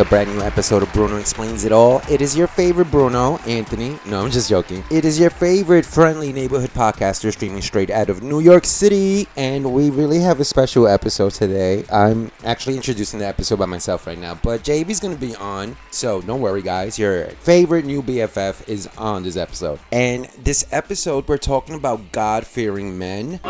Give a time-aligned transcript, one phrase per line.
[0.00, 2.00] to a brand new episode of Bruno Explains It All.
[2.08, 3.98] It is your favorite Bruno, Anthony.
[4.06, 4.82] No, I'm just joking.
[4.90, 9.74] It is your favorite friendly neighborhood podcaster streaming straight out of New York City, and
[9.74, 11.84] we really have a special episode today.
[11.92, 16.22] I'm actually introducing the episode by myself right now, but JB's gonna be on, so
[16.22, 16.98] don't worry, guys.
[16.98, 22.96] Your favorite new BFF is on this episode, and this episode we're talking about God-fearing
[22.96, 23.40] men.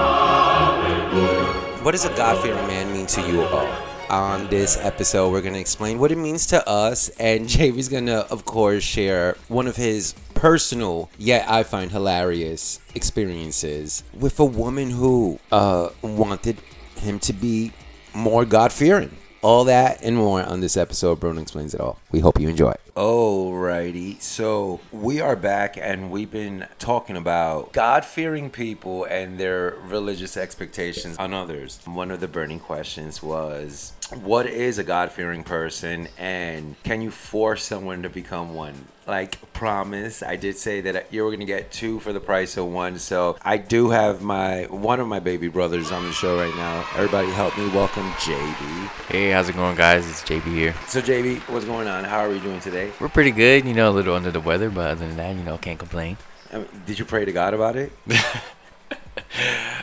[1.83, 3.90] What does a God fearing man mean to you all?
[4.11, 8.07] On this episode, we're going to explain what it means to us, and JB's going
[8.07, 14.45] to, of course, share one of his personal, yet I find hilarious experiences with a
[14.45, 16.59] woman who uh, wanted
[16.97, 17.73] him to be
[18.13, 19.17] more God fearing.
[19.43, 21.21] All that and more on this episode.
[21.21, 21.99] Bruno explains it all.
[22.11, 22.75] We hope you enjoy.
[22.97, 29.77] Alrighty, so we are back and we've been talking about God fearing people and their
[29.85, 31.81] religious expectations on others.
[31.87, 37.11] One of the burning questions was what is a God fearing person and can you
[37.11, 38.87] force someone to become one?
[39.07, 42.67] Like promise, I did say that you were gonna get two for the price of
[42.67, 42.99] one.
[42.99, 46.87] So I do have my one of my baby brothers on the show right now.
[46.95, 48.89] Everybody help me welcome JB.
[49.09, 50.09] Hey, how's it going, guys?
[50.09, 50.75] It's JB here.
[50.87, 52.05] So JB, what's going on?
[52.05, 52.93] How are we doing today?
[53.01, 55.43] We're pretty good, you know, a little under the weather, but other than that, you
[55.43, 56.17] know, can't complain.
[56.53, 57.93] I mean, did you pray to God about it?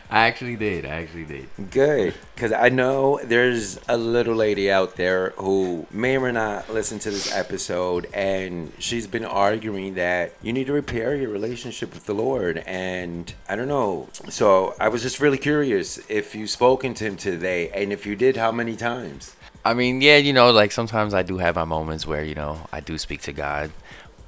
[0.09, 0.85] I actually did.
[0.85, 1.47] I actually did.
[1.69, 6.69] Good, because I know there's a little lady out there who may or may not
[6.73, 11.93] listen to this episode, and she's been arguing that you need to repair your relationship
[11.93, 12.59] with the Lord.
[12.65, 14.07] And I don't know.
[14.29, 18.15] So I was just really curious if you've spoken to him today, and if you
[18.15, 19.35] did, how many times?
[19.65, 22.61] I mean, yeah, you know, like sometimes I do have my moments where you know
[22.71, 23.71] I do speak to God,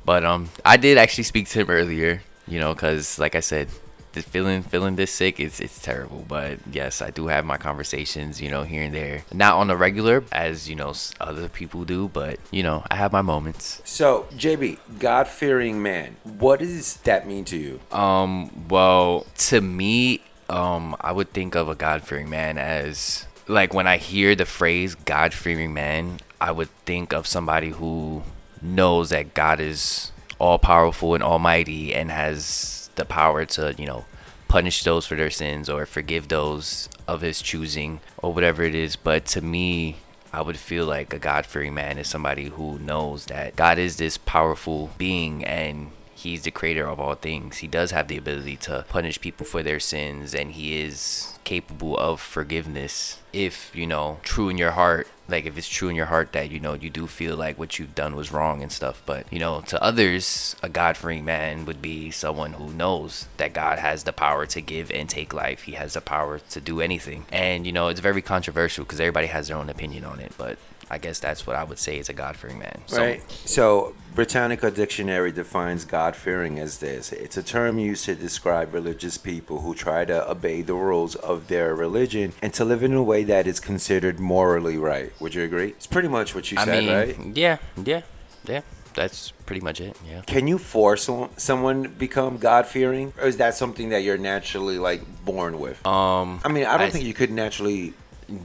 [0.03, 3.69] but um, I did actually speak to him earlier, you know, because like I said,
[3.69, 6.25] the feeling feeling this sick it's it's terrible.
[6.27, 9.77] But yes, I do have my conversations, you know, here and there, not on the
[9.77, 13.81] regular as you know other people do, but you know, I have my moments.
[13.85, 17.79] So JB, God fearing man, what does that mean to you?
[17.91, 23.73] Um, well, to me, um, I would think of a God fearing man as like
[23.73, 28.23] when I hear the phrase God fearing man, I would think of somebody who
[28.61, 34.05] knows that God is all powerful and almighty and has the power to, you know,
[34.47, 38.95] punish those for their sins or forgive those of his choosing or whatever it is.
[38.95, 39.97] But to me,
[40.31, 43.97] I would feel like a God fearing man is somebody who knows that God is
[43.97, 47.57] this powerful being and he's the creator of all things.
[47.57, 51.97] He does have the ability to punish people for their sins and he is capable
[51.97, 55.07] of forgiveness if, you know, true in your heart.
[55.27, 57.77] Like if it's true in your heart that you know you do feel like what
[57.77, 61.81] you've done was wrong and stuff, but you know to others, a God-fearing man would
[61.83, 65.63] be someone who knows that God has the power to give and take life.
[65.63, 69.27] He has the power to do anything, and you know it's very controversial because everybody
[69.27, 70.31] has their own opinion on it.
[70.35, 70.57] But
[70.89, 72.81] I guess that's what I would say is a God-fearing man.
[72.87, 73.21] So, Right.
[73.45, 79.17] So, Britannica Dictionary defines God fearing as this it's a term used to describe religious
[79.17, 83.03] people who try to obey the rules of their religion and to live in a
[83.03, 85.11] way that is considered morally right.
[85.21, 85.69] Would you agree?
[85.69, 87.37] It's pretty much what you I said, mean, right?
[87.37, 88.01] yeah, yeah,
[88.45, 88.61] yeah.
[88.95, 89.95] That's pretty much it.
[90.05, 90.21] Yeah.
[90.25, 91.07] Can you force
[91.37, 93.13] someone become God fearing?
[93.21, 95.85] Or is that something that you're naturally like born with?
[95.85, 96.41] Um.
[96.43, 97.93] I mean, I don't I- think you could naturally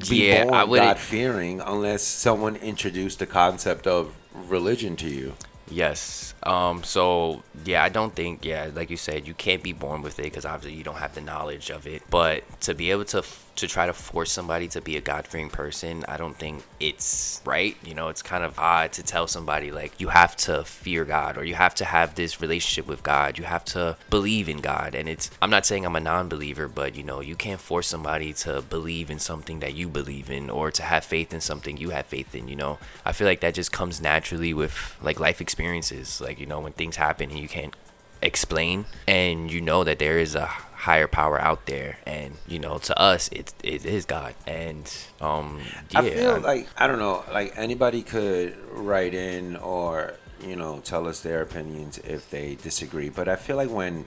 [0.08, 5.34] be Yeah, I wouldn't- God fearing unless someone introduced the concept of religion to you.
[5.70, 6.33] Yes.
[6.44, 6.82] Um.
[6.84, 10.24] So yeah, I don't think yeah, like you said, you can't be born with it
[10.24, 12.02] because obviously you don't have the knowledge of it.
[12.10, 13.22] But to be able to
[13.56, 17.40] to try to force somebody to be a God fearing person, I don't think it's
[17.44, 17.76] right.
[17.84, 21.38] You know, it's kind of odd to tell somebody like you have to fear God
[21.38, 23.38] or you have to have this relationship with God.
[23.38, 24.94] You have to believe in God.
[24.94, 28.32] And it's I'm not saying I'm a non-believer, but you know, you can't force somebody
[28.34, 31.90] to believe in something that you believe in or to have faith in something you
[31.90, 32.48] have faith in.
[32.48, 36.20] You know, I feel like that just comes naturally with like life experiences.
[36.20, 37.74] Like you know, when things happen and you can't
[38.22, 42.78] explain and you know that there is a higher power out there and you know
[42.78, 44.90] to us it's it is god and
[45.20, 45.60] um
[45.90, 50.80] yeah I feel like I don't know, like anybody could write in or you know
[50.84, 53.08] tell us their opinions if they disagree.
[53.08, 54.06] But I feel like when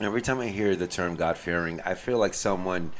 [0.00, 2.92] every time I hear the term God fearing, I feel like someone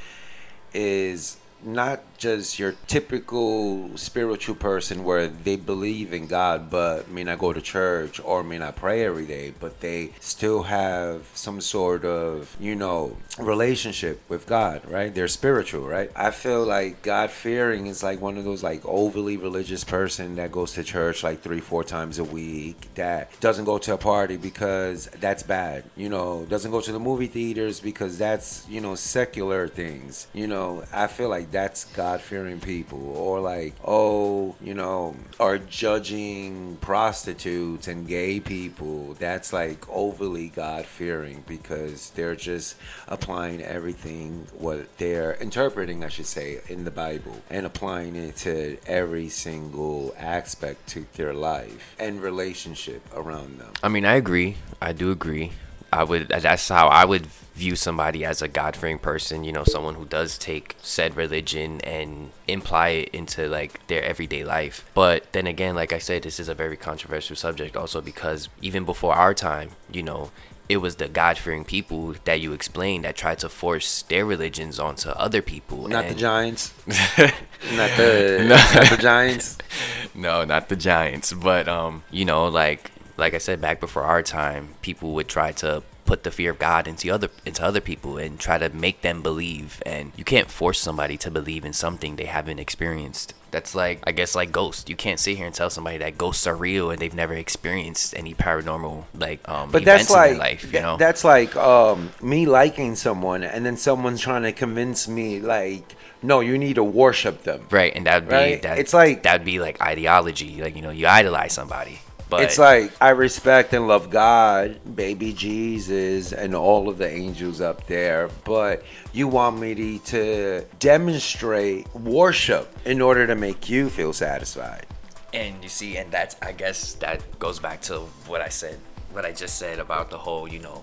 [0.74, 7.38] is not just your typical spiritual person where they believe in God but may not
[7.38, 12.04] go to church or may not pray every day, but they still have some sort
[12.04, 15.14] of, you know, relationship with God, right?
[15.14, 16.10] They're spiritual, right?
[16.16, 20.50] I feel like God fearing is like one of those like overly religious person that
[20.50, 24.36] goes to church like three, four times a week, that doesn't go to a party
[24.36, 28.96] because that's bad, you know, doesn't go to the movie theaters because that's, you know,
[28.96, 30.26] secular things.
[30.34, 35.58] You know, I feel like that's God fearing people or like, oh, you know, are
[35.58, 39.14] judging prostitutes and gay people.
[39.18, 42.76] That's like overly God fearing because they're just
[43.06, 48.78] applying everything what they're interpreting, I should say, in the Bible and applying it to
[48.86, 53.72] every single aspect to their life and relationship around them.
[53.82, 54.56] I mean, I agree.
[54.80, 55.52] I do agree.
[55.92, 56.28] I would.
[56.28, 59.44] That's how I would view somebody as a God fearing person.
[59.44, 64.44] You know, someone who does take said religion and imply it into like their everyday
[64.44, 64.88] life.
[64.94, 67.76] But then again, like I said, this is a very controversial subject.
[67.76, 70.30] Also, because even before our time, you know,
[70.68, 74.78] it was the God fearing people that you explained that tried to force their religions
[74.78, 75.88] onto other people.
[75.88, 76.74] Not the Giants.
[76.86, 79.56] not the not the Giants.
[80.14, 84.22] no, not the Giants, but um, you know, like like I said back before our
[84.22, 88.16] time, people would try to put the fear of God into other into other people
[88.16, 92.16] and try to make them believe and you can't force somebody to believe in something
[92.16, 93.34] they haven't experienced.
[93.50, 94.88] That's like I guess like ghosts.
[94.88, 98.16] You can't sit here and tell somebody that ghosts are real and they've never experienced
[98.16, 100.96] any paranormal like um But events that's like in their life, you know.
[100.96, 106.40] that's like um, me liking someone and then someone's trying to convince me like, no,
[106.40, 107.66] you need to worship them.
[107.70, 108.62] right, and that'd be Right?
[108.62, 111.98] that It's like- that'd be like ideology, like you know, you idolize somebody.
[112.28, 117.60] But it's like I respect and love God, baby Jesus, and all of the angels
[117.60, 118.82] up there, but
[119.12, 124.86] you want me to, to demonstrate worship in order to make you feel satisfied.
[125.32, 128.78] And you see, and that's I guess that goes back to what I said,
[129.12, 130.82] what I just said about the whole, you know,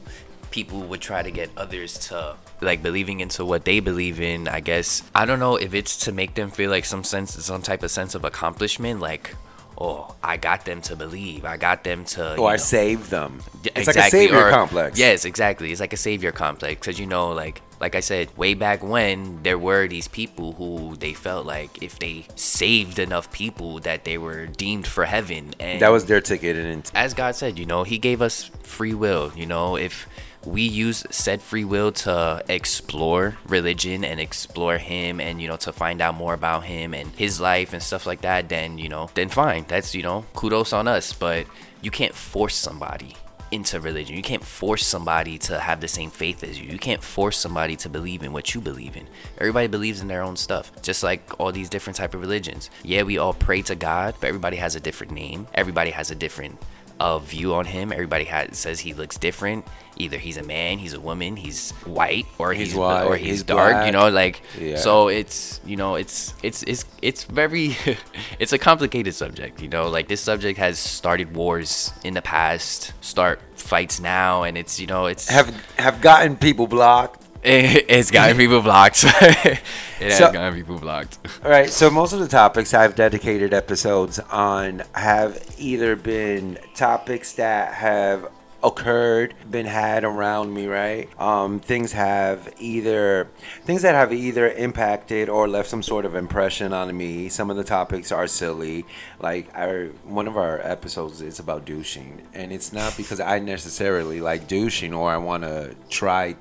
[0.50, 4.48] people would try to get others to like believing into what they believe in.
[4.48, 7.62] I guess I don't know if it's to make them feel like some sense, some
[7.62, 9.36] type of sense of accomplishment, like.
[9.78, 11.44] Oh, I got them to believe.
[11.44, 12.38] I got them to.
[12.38, 13.42] Or I know- saved them.
[13.76, 14.98] It's like a savior or- complex.
[14.98, 15.72] Yes, exactly.
[15.72, 19.44] It's like a savior complex because you know, like like I said, way back when
[19.44, 24.18] there were these people who they felt like if they saved enough people that they
[24.18, 27.84] were deemed for heaven, and That was their ticket And as God said, you know,
[27.84, 29.34] He gave us free will.
[29.36, 30.08] You know, if
[30.46, 35.72] we use said free will to explore religion and explore Him and, you know, to
[35.72, 39.10] find out more about Him and His life and stuff like that, then, you know,
[39.14, 39.66] then fine.
[39.68, 41.14] That's, you know, kudos on us.
[41.14, 41.48] But
[41.82, 43.16] you can't force somebody
[43.52, 44.16] into religion.
[44.16, 46.70] You can't force somebody to have the same faith as you.
[46.70, 49.08] You can't force somebody to believe in what you believe in.
[49.38, 52.70] Everybody believes in their own stuff, just like all these different type of religions.
[52.84, 55.48] Yeah, we all pray to God, but everybody has a different name.
[55.54, 56.60] Everybody has a different
[57.00, 57.92] uh, view on him.
[57.92, 59.66] Everybody has says he looks different.
[59.98, 63.28] Either he's a man, he's a woman, he's white, or he's, He's white, or he's,
[63.30, 63.72] he's dark.
[63.72, 63.86] black.
[63.86, 64.76] You know, like Yeah.
[64.76, 67.78] so it's you know it's it's it's it's very
[68.40, 69.62] it's a complicated subject.
[69.62, 74.58] You know, like this subject has started wars in the past, start fights now, and
[74.58, 77.25] it's you know it's Have have gotten people blocked.
[77.48, 79.04] it's gotten people blocked.
[79.22, 79.60] it
[80.00, 81.20] has So- gotten people blocked.
[81.44, 87.34] All right, so most of the topics I've dedicated episodes on have either been topics
[87.34, 88.28] that have
[88.64, 91.08] occurred, been had around me, right?
[91.22, 93.30] Um, things have either
[93.64, 97.30] things that have either impacted or left some sort of impression on me.
[97.30, 98.86] Some of the topics are silly,
[99.20, 104.20] like our one of our episodes is about douching, and it's not because I necessarily
[104.20, 106.36] like douching or I want to try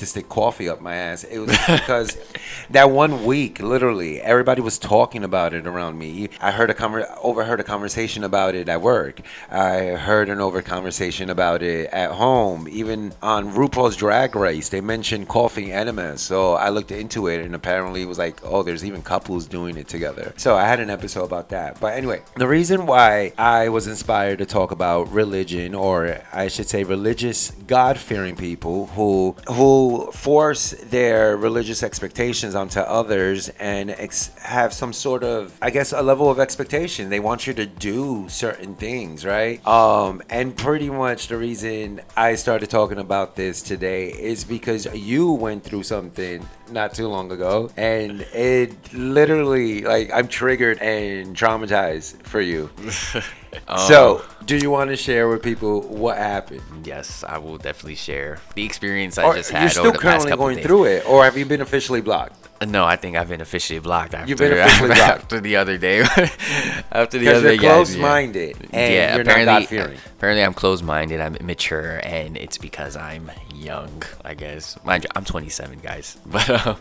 [0.00, 1.24] to stick coffee up my ass.
[1.24, 2.18] It was because
[2.70, 6.28] that one week, literally, everybody was talking about it around me.
[6.40, 9.20] I heard a conver- overheard a conversation about it at work.
[9.50, 12.66] I heard an over conversation about it at home.
[12.68, 16.22] Even on RuPaul's Drag Race, they mentioned coffee enemas.
[16.22, 19.76] So I looked into it, and apparently it was like, oh, there's even couples doing
[19.76, 20.32] it together.
[20.36, 21.78] So I had an episode about that.
[21.78, 26.68] But anyway, the reason why I was inspired to talk about religion, or I should
[26.68, 34.72] say, religious, God-fearing people who who force their religious expectations onto others and ex- have
[34.72, 37.10] some sort of, I guess, a level of expectation.
[37.10, 39.64] They want you to do certain things, right?
[39.66, 45.32] Um, and pretty much the reason I started talking about this today is because you
[45.32, 52.22] went through something not too long ago, and it literally, like, I'm triggered and traumatized
[52.22, 52.70] for you.
[53.88, 56.62] So, Do you want to share with people what happened?
[56.84, 59.98] Yes, I will definitely share the experience I Or just you're had still over the
[60.02, 62.36] past currently going through it, or have you been officially blocked?
[62.60, 65.22] Uh, No, I think I've been officially blocked after, You've been officially blocked.
[65.24, 66.00] after the other day.
[66.92, 67.74] after the other you're yeah, yeah.
[67.74, 69.98] close-minded and yeah, you're not apparently, God-fearing.
[70.16, 71.20] apparently I'm closed-minded.
[71.20, 74.02] I'm immature, and it's because I'm young.
[74.24, 74.78] I guess.
[74.84, 76.18] Mind you, I'm 27, guys.
[76.26, 76.76] But um,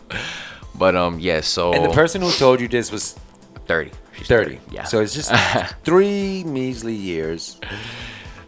[0.75, 1.41] but um, yeah.
[1.41, 3.17] So And the person who told you this was
[3.67, 3.91] 30.
[4.19, 4.59] She's 30.
[4.69, 4.83] Yeah.
[4.83, 5.31] So it's just
[5.83, 7.57] three measly years.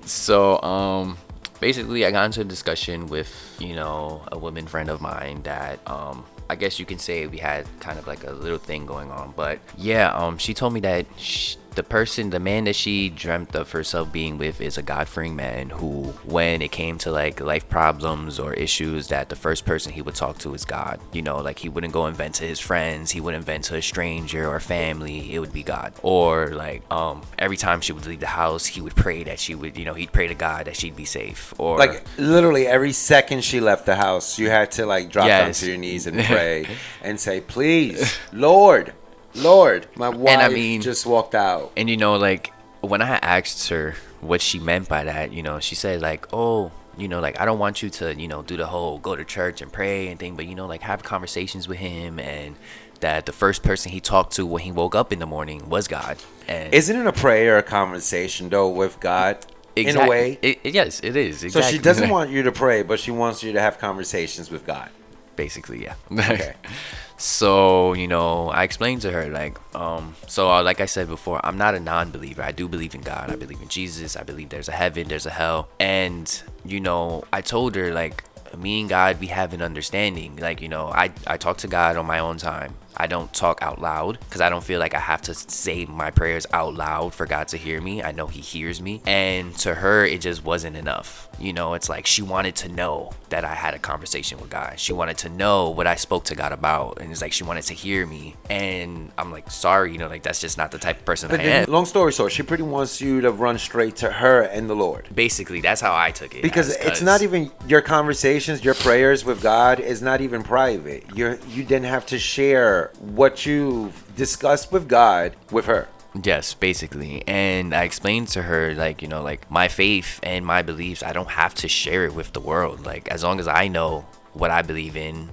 [0.06, 1.18] So, um,
[1.62, 5.80] basically, I got into a discussion with, you know, a woman friend of mine that,
[5.90, 9.10] um, I guess you can say we had kind of like a little thing going
[9.12, 9.34] on.
[9.38, 13.56] But yeah, um, she told me that sh- the person, the man that she dreamt
[13.56, 17.40] of herself being with is a God fearing man who, when it came to like
[17.40, 21.00] life problems or issues, that the first person he would talk to is God.
[21.14, 23.76] You know, like he wouldn't go and vent to his friends, he wouldn't vent to
[23.78, 25.94] a stranger or family, it would be God.
[26.04, 29.56] Or like, um, every time she would leave the house, he would pray that she
[29.56, 31.54] would, you know, he'd pray to God that she'd be safe.
[31.58, 35.54] Or Like literally every second she left the house, you had to like drop down
[35.54, 36.68] to your knees and pray
[37.02, 38.94] and say, "Please, Lord,
[39.36, 43.70] Lord, my wife I mean- just walked out." And you know, like when I asked
[43.70, 47.40] her what she meant by that, you know, she said like, "Oh, you know, like
[47.40, 50.08] I don't want you to, you know, do the whole go to church and pray
[50.10, 52.56] and thing, but you know, like have conversations with him and
[53.00, 55.88] that the first person he talked to when he woke up in the morning was
[55.88, 59.38] God." And Isn't it a prayer, a conversation though with God
[59.76, 60.38] in a way?
[60.42, 61.40] it, it- yes, it is.
[61.54, 64.66] So she doesn't want you to pray, but she wants you to have conversations with
[64.66, 64.90] God.
[65.38, 66.54] basically yeah Okay.
[67.22, 71.40] so you know i explained to her like um so uh, like i said before
[71.46, 72.42] i'm not a non-believer.
[72.42, 73.30] I do believe in god.
[73.30, 74.16] I believe in jesus.
[74.16, 75.70] I believe there's a heaven there's a hell.
[75.80, 76.26] And
[76.66, 78.24] you know i told her like
[78.58, 80.38] me and god we have an understanding.
[80.38, 83.60] Like you know i i talk to god on my own time I don't talk
[83.62, 87.14] out loud because I don't feel like I have to say my prayers out loud
[87.14, 88.04] for God to hear me.
[88.04, 89.02] I know He hears me.
[89.06, 91.28] And to her, it just wasn't enough.
[91.40, 94.80] You know, it's like she wanted to know that I had a conversation with God.
[94.80, 97.00] She wanted to know what I spoke to God about.
[97.02, 98.36] And it's like she wanted to hear me.
[98.50, 101.40] And I'm like, sorry, you know, like that's just not the type of person But
[101.40, 101.72] I then, am.
[101.72, 105.08] long story short, she pretty wants you to run straight to her and the Lord.
[105.16, 106.44] Basically, that's how I took it.
[106.44, 111.06] Because as- it's not even your conversations, your prayers with God is not even private.
[111.16, 115.88] You're you didn't have to share what you've discussed with God with her.
[116.24, 117.24] Yes, basically.
[117.26, 121.14] And I explained to her, like, you know, like my faith and my beliefs, I
[121.14, 122.86] don't have to share it with the world.
[122.86, 125.30] Like, as long as I know what I believe in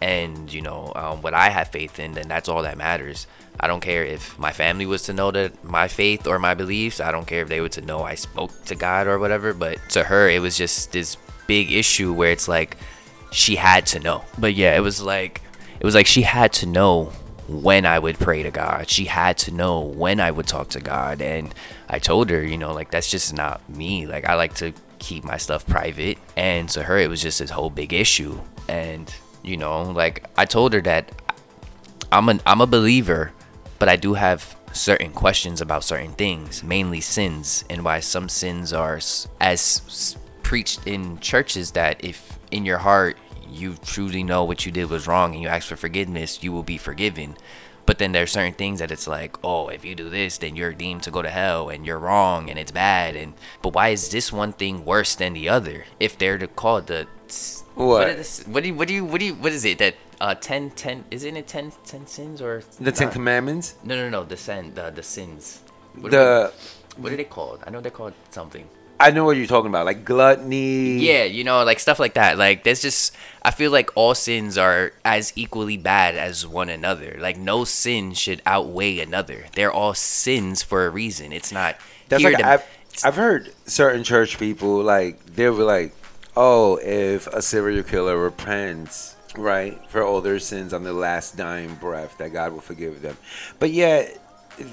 [0.00, 3.26] and, you know, um, what I have faith in, then that's all that matters.
[3.58, 7.00] I don't care if my family was to know that my faith or my beliefs.
[7.00, 9.52] I don't care if they were to know I spoke to God or whatever.
[9.52, 11.16] But to her, it was just this
[11.46, 12.76] big issue where it's like
[13.32, 14.24] she had to know.
[14.38, 15.42] But yeah, it was like,
[15.80, 17.12] it was like she had to know
[17.48, 18.88] when I would pray to God.
[18.88, 21.20] She had to know when I would talk to God.
[21.20, 21.52] And
[21.88, 24.06] I told her, you know, like that's just not me.
[24.06, 26.18] Like I like to keep my stuff private.
[26.36, 28.38] And to her, it was just this whole big issue.
[28.68, 31.10] And, you know, like I told her that
[32.12, 33.32] I'm an I'm a believer,
[33.78, 38.72] but I do have certain questions about certain things, mainly sins, and why some sins
[38.72, 39.00] are
[39.40, 43.16] as preached in churches that if in your heart
[43.50, 46.62] you truly know what you did was wrong and you ask for forgiveness, you will
[46.62, 47.36] be forgiven.
[47.86, 50.72] But then there's certain things that it's like, oh, if you do this, then you're
[50.72, 53.16] deemed to go to hell and you're wrong and it's bad.
[53.16, 55.86] And but why is this one thing worse than the other?
[55.98, 57.08] If they're to call the
[57.74, 58.08] What?
[58.08, 59.94] are the- what do you what do you what do you what is it that
[60.20, 63.12] uh 10 10 isn't it 10 10 sins or The Ten not?
[63.14, 63.74] Commandments.
[63.82, 65.60] No, no, no, the sin, the the sins.
[65.98, 66.52] What, The
[66.96, 67.60] what are they called?
[67.66, 68.68] I know they're called something.
[69.00, 70.98] I know what you're talking about, like gluttony.
[70.98, 72.36] Yeah, you know, like stuff like that.
[72.36, 77.16] Like there's just I feel like all sins are as equally bad as one another.
[77.18, 79.46] Like no sin should outweigh another.
[79.54, 81.32] They're all sins for a reason.
[81.32, 81.76] It's not
[82.10, 82.64] That's like to- I've,
[83.02, 85.94] I've heard certain church people like they were like,
[86.36, 91.74] oh, if a serial killer repents, right, for all their sins on their last dying
[91.76, 93.16] breath, that God will forgive them.
[93.58, 94.18] But yet,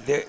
[0.05, 0.25] they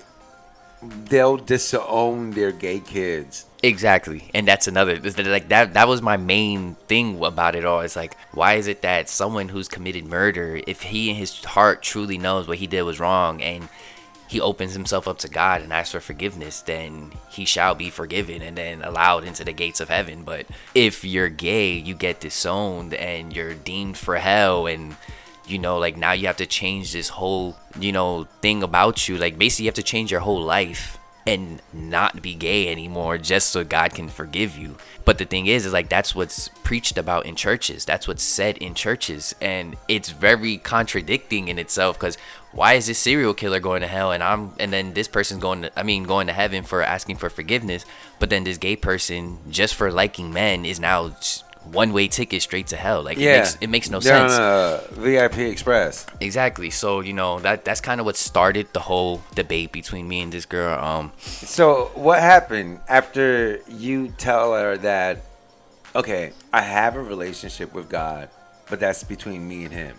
[0.81, 3.45] they'll disown their gay kids.
[3.61, 5.73] Exactly, and that's another like that.
[5.73, 7.81] That was my main thing about it all.
[7.81, 11.81] It's like, why is it that someone who's committed murder, if he in his heart
[11.81, 13.67] truly knows what he did was wrong, and
[14.29, 18.41] he opens himself up to God and asks for forgiveness, then he shall be forgiven
[18.41, 20.23] and then allowed into the gates of heaven.
[20.23, 24.95] But if you're gay, you get disowned and you're deemed for hell and
[25.47, 29.17] you know like now you have to change this whole you know thing about you
[29.17, 30.98] like basically you have to change your whole life
[31.29, 34.77] and not be gay anymore just so God can forgive you.
[35.05, 37.85] But the thing is is like that's what's preached about in churches.
[37.85, 42.17] That's what's said in churches and it's very contradicting in itself cuz
[42.51, 45.61] why is this serial killer going to hell and I'm and then this person's going
[45.63, 47.85] to I mean going to heaven for asking for forgiveness,
[48.17, 51.11] but then this gay person just for liking men is now
[51.71, 53.01] one way ticket straight to hell.
[53.03, 53.29] Like Yeah.
[53.29, 54.33] it makes it makes no They're sense.
[54.33, 56.05] on a VIP Express.
[56.19, 56.69] Exactly.
[56.69, 60.31] So you know that that's kind of what started the whole debate between me and
[60.31, 60.77] this girl.
[60.83, 65.21] Um, So what happened after you tell her that?
[65.95, 68.29] Okay, I have a relationship with God,
[68.69, 69.95] but that's between me and Him.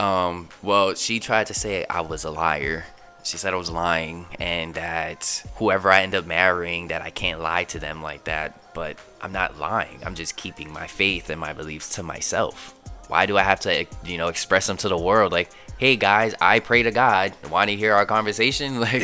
[0.00, 2.84] um, well, she tried to say I was a liar.
[3.22, 7.40] She said I was lying and that whoever I end up marrying, that I can't
[7.40, 8.74] lie to them like that.
[8.74, 10.00] But I'm not lying.
[10.04, 12.74] I'm just keeping my faith and my beliefs to myself.
[13.08, 15.32] Why do I have to, you know, express them to the world?
[15.32, 17.32] Like, hey guys, I pray to God.
[17.50, 18.80] Want to hear our conversation?
[18.80, 19.02] Like,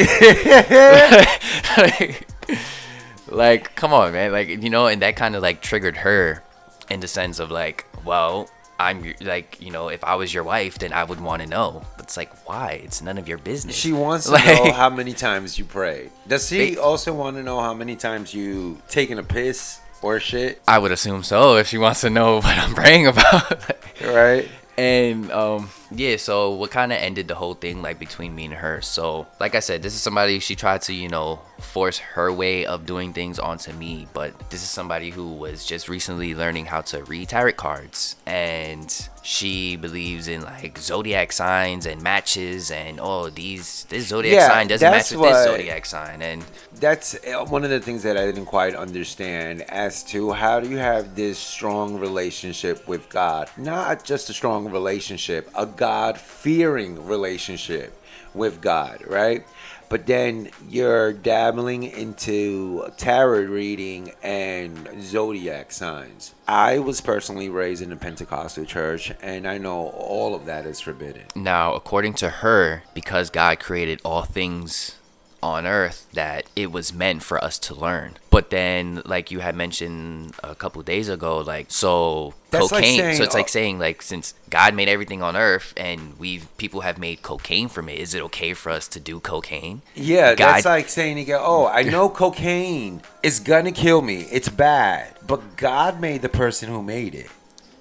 [1.77, 2.29] like,
[3.29, 4.33] like, come on, man.
[4.33, 6.43] Like, you know, and that kind of like triggered her
[6.91, 10.79] in the sense of like, well, I'm like, you know, if I was your wife,
[10.79, 11.83] then I would want to know.
[11.97, 12.81] But it's like, why?
[12.85, 13.75] It's none of your business.
[13.75, 16.11] She wants to Like- know how many times you pray.
[16.29, 20.21] Does she They- also want to know how many times you taking a piss or
[20.21, 20.61] shit?
[20.69, 23.73] I would assume so if she wants to know what I'm praying about.
[24.05, 24.49] Right?
[24.79, 28.55] And um yeah so what kind of ended the whole thing like between me and
[28.55, 32.31] her so like i said this is somebody she tried to you know force her
[32.31, 36.67] way of doing things onto me but this is somebody who was just recently learning
[36.67, 43.01] how to read tarot cards and she believes in like zodiac signs and matches and
[43.01, 46.45] oh these this zodiac Yeah, sign doesn't match with this zodiac sign and
[46.79, 50.69] That's uh, one of the things that I didn't quite understand as to how do
[50.69, 53.49] you have this strong relationship with God?
[53.57, 57.99] Not just a strong relationship, a God fearing relationship
[58.35, 59.47] with God, right?
[59.89, 66.35] But then you're dabbling into tarot reading and zodiac signs.
[66.47, 70.81] I was personally raised in a Pentecostal church, and I know all of that is
[70.81, 71.23] forbidden.
[71.37, 74.97] Now, according to her, because God created all things
[75.43, 78.17] on earth, that it was meant for us to learn.
[78.31, 82.99] But then, like you had mentioned a couple days ago, like so That's like cocaine.
[83.01, 86.47] saying, so it's uh, like saying like since God made everything on earth and we've
[86.59, 89.83] people have made cocaine from it, is it okay for us to do cocaine?
[89.95, 94.23] Yeah, God- that's like saying you go, oh, I know cocaine is gonna kill me.
[94.33, 97.29] It's bad, but God made the person who made it.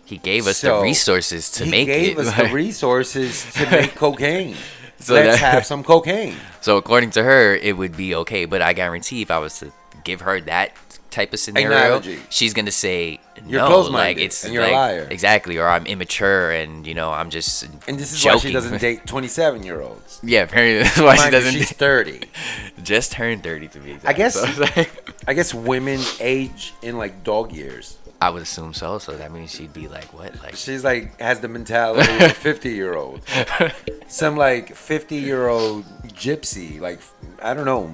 [0.08, 2.00] He gave us So, the resources to make it.
[2.00, 4.56] he gave us the resources to make cocaine.
[5.06, 6.36] So Let's that- have some cocaine.
[6.62, 8.46] So according to her, it would be okay.
[8.46, 9.72] But I guarantee if I was to
[10.04, 10.72] give her that
[11.12, 12.20] type of scenario, Analogy.
[12.30, 13.82] she's gonna say You're no.
[13.82, 15.08] Like it's and you're a like, liar.
[15.12, 18.36] Exactly, or I'm immature and you know I'm just And this is joking.
[18.38, 20.20] why she doesn't date 27 year olds.
[20.24, 21.54] yeah, apparently that's why she Mind you, doesn't.
[21.54, 22.22] she's 30.
[22.84, 24.08] just turned thirty to be exact.
[24.10, 27.98] I guess- So like- I guess women age in like dog years.
[28.22, 28.98] I would assume so.
[29.00, 30.42] So that means she'd be like what?
[30.42, 33.22] Like She's like has the mentality of a 50 year old.
[34.08, 36.80] Some like 50 year old gypsy.
[36.80, 37.00] Like
[37.42, 37.92] I don't know.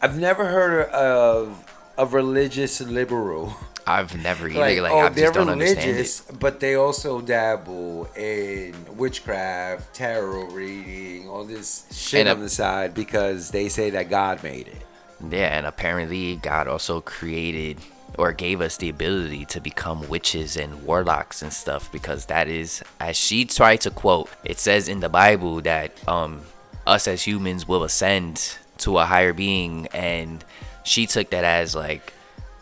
[0.00, 1.64] I've never heard of
[1.98, 3.54] a religious liberal.
[3.86, 4.60] I've never either.
[4.60, 6.38] Like, Like, oh, I they're just don't understand religious, it.
[6.38, 12.48] but they also dabble in witchcraft, tarot reading, all this shit And a- on the
[12.48, 14.82] side because they say that God made it.
[15.28, 17.78] Yeah, and apparently God also created
[18.18, 22.82] or gave us the ability to become witches and warlocks and stuff because that is
[23.00, 26.42] as she tried to quote, it says in the Bible that um
[26.86, 30.44] us as humans will ascend to a higher being and
[30.84, 32.12] she took that as like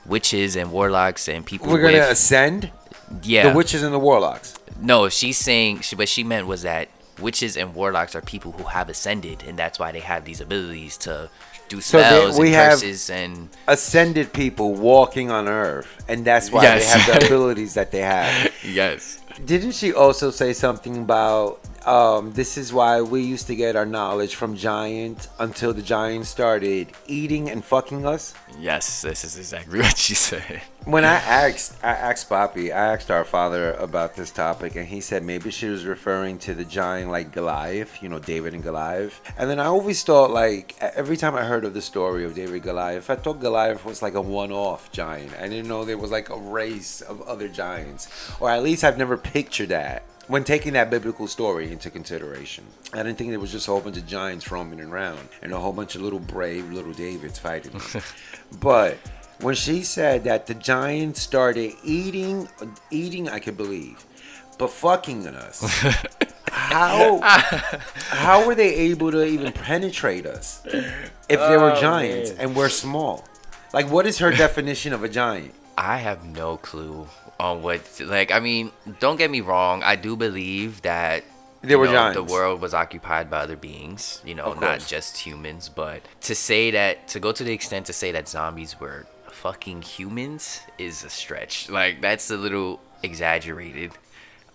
[0.06, 2.70] witches and warlocks and people We're gonna with ascend
[3.22, 4.54] yeah the witches and the warlocks.
[4.80, 8.64] no she's saying she, what she meant was that witches and warlocks are people who
[8.64, 11.30] have ascended and that's why they have these abilities to
[11.70, 16.50] do So they- we and have- curses and Ascended people walking on Earth, and that's
[16.52, 16.82] why Yes.
[16.82, 18.50] they have the abilities that they have.
[18.64, 23.76] yes Didn't she also say something about um, this is why we used to get
[23.76, 28.34] our knowledge from giants until the giants started eating and fucking us?
[28.58, 30.62] Yes, this is exactly what she said.
[30.84, 35.00] When I asked, I asked Poppy, I asked our father about this topic, and he
[35.00, 39.20] said maybe she was referring to the giant like Goliath, you know, David and Goliath.
[39.38, 42.62] And then I always thought, like, every time I heard of the story of David
[42.62, 45.34] Goliath, I thought Goliath was like a one off giant.
[45.38, 48.08] I didn't know there was like a race of other giants.
[48.40, 52.64] Or at least I've never pictured that when taking that biblical story into consideration.
[52.92, 55.58] I didn't think it was just a whole bunch of giants roaming around and a
[55.58, 57.80] whole bunch of little brave little Davids fighting.
[58.60, 58.96] but
[59.40, 62.48] when she said that the giants started eating,
[62.92, 64.04] eating, I could believe,
[64.56, 65.62] but fucking us.
[66.52, 72.54] how how were they able to even penetrate us if they were Oh, giants and
[72.54, 73.24] we're small?
[73.72, 75.54] Like, what is her definition of a giant?
[75.80, 77.80] I have no clue on what.
[78.04, 79.82] Like, I mean, don't get me wrong.
[79.82, 81.24] I do believe that
[81.62, 85.70] There were know, The world was occupied by other beings, you know, not just humans.
[85.70, 89.80] But to say that, to go to the extent to say that zombies were fucking
[89.82, 91.70] humans is a stretch.
[91.70, 93.92] Like that's a little exaggerated.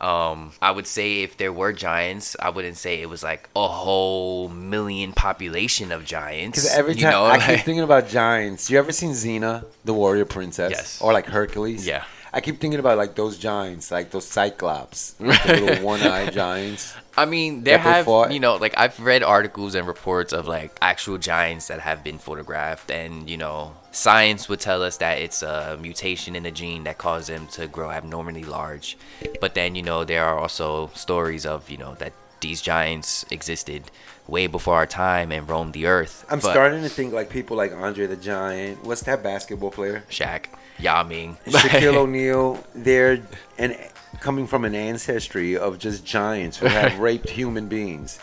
[0.02, 3.68] Um, I would say if there were giants, I wouldn't say it was like a
[3.68, 6.60] whole million population of giants.
[6.60, 8.70] Because every you time know, I like- keep thinking about giants.
[8.70, 10.72] You ever seen Xena, the warrior princess?
[10.72, 11.02] Yes.
[11.02, 11.88] Or like Hercules?
[11.88, 12.04] Yeah.
[12.36, 16.94] I keep thinking about like those giants, like those cyclops, like the little one-eyed giants.
[17.16, 18.34] I mean, there have fought.
[18.34, 22.18] you know, like I've read articles and reports of like actual giants that have been
[22.18, 26.84] photographed, and you know, science would tell us that it's a mutation in the gene
[26.84, 28.98] that caused them to grow abnormally large.
[29.40, 33.84] But then you know, there are also stories of you know that these giants existed
[34.28, 36.26] way before our time and roamed the earth.
[36.30, 38.84] I'm But starting to think like people like Andre the Giant.
[38.84, 40.04] What's that basketball player?
[40.10, 40.48] Shaq,
[40.80, 42.64] Yao Ming, Shaquille O'Neal.
[42.74, 43.22] They're
[43.58, 43.78] and
[44.20, 48.20] coming from an ancestry of just giants who have raped human beings.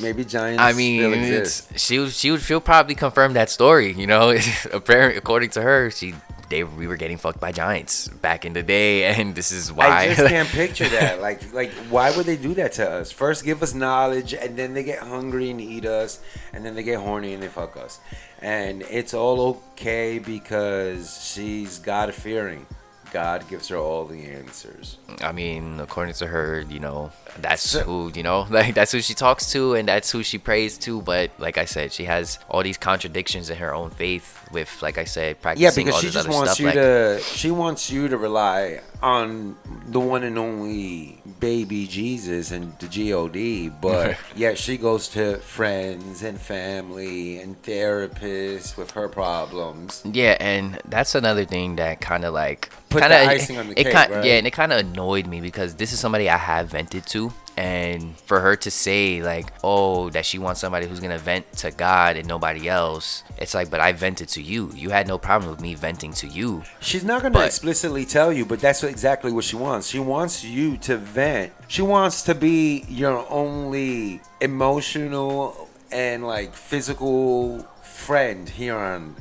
[0.00, 0.62] Maybe giants.
[0.62, 1.70] I still mean, exist.
[1.70, 3.92] it's, she would she would she'll probably confirm that story.
[3.92, 4.36] You know,
[4.72, 6.14] apparently according to her, she
[6.52, 9.86] they we were getting fucked by giants back in the day, and this is why.
[9.88, 11.20] I just can't picture that.
[11.20, 13.10] Like, like, why would they do that to us?
[13.10, 16.20] First, give us knowledge, and then they get hungry and eat us,
[16.52, 18.00] and then they get horny and they fuck us.
[18.42, 19.40] And it's all
[19.74, 22.66] okay because she's God fearing.
[23.12, 24.96] God gives her all the answers.
[25.20, 29.14] I mean, according to her, you know, that's who you know, like that's who she
[29.14, 31.02] talks to, and that's who she prays to.
[31.02, 34.38] But like I said, she has all these contradictions in her own faith.
[34.52, 36.60] With like I said, practicing Yeah, because all she this just other wants stuff.
[36.60, 37.20] you like, to.
[37.22, 43.80] She wants you to rely on the one and only baby Jesus and the God.
[43.80, 50.02] But yeah, she goes to friends and family and therapists with her problems.
[50.04, 53.80] Yeah, and that's another thing that kind of like Put kinda, the icing on the
[53.80, 54.24] it kind, right?
[54.24, 57.32] Yeah, and it kind of annoyed me because this is somebody I have vented to,
[57.56, 61.70] and for her to say like, oh, that she wants somebody who's gonna vent to
[61.70, 64.70] God and nobody else, it's like, but I vented to you.
[64.74, 66.62] You had no problem with me venting to you.
[66.80, 69.88] She's not going to But- explicitly tell you, but that's exactly what she wants.
[69.88, 71.52] She wants you to vent.
[71.68, 79.14] She wants to be your only emotional and like physical friend here on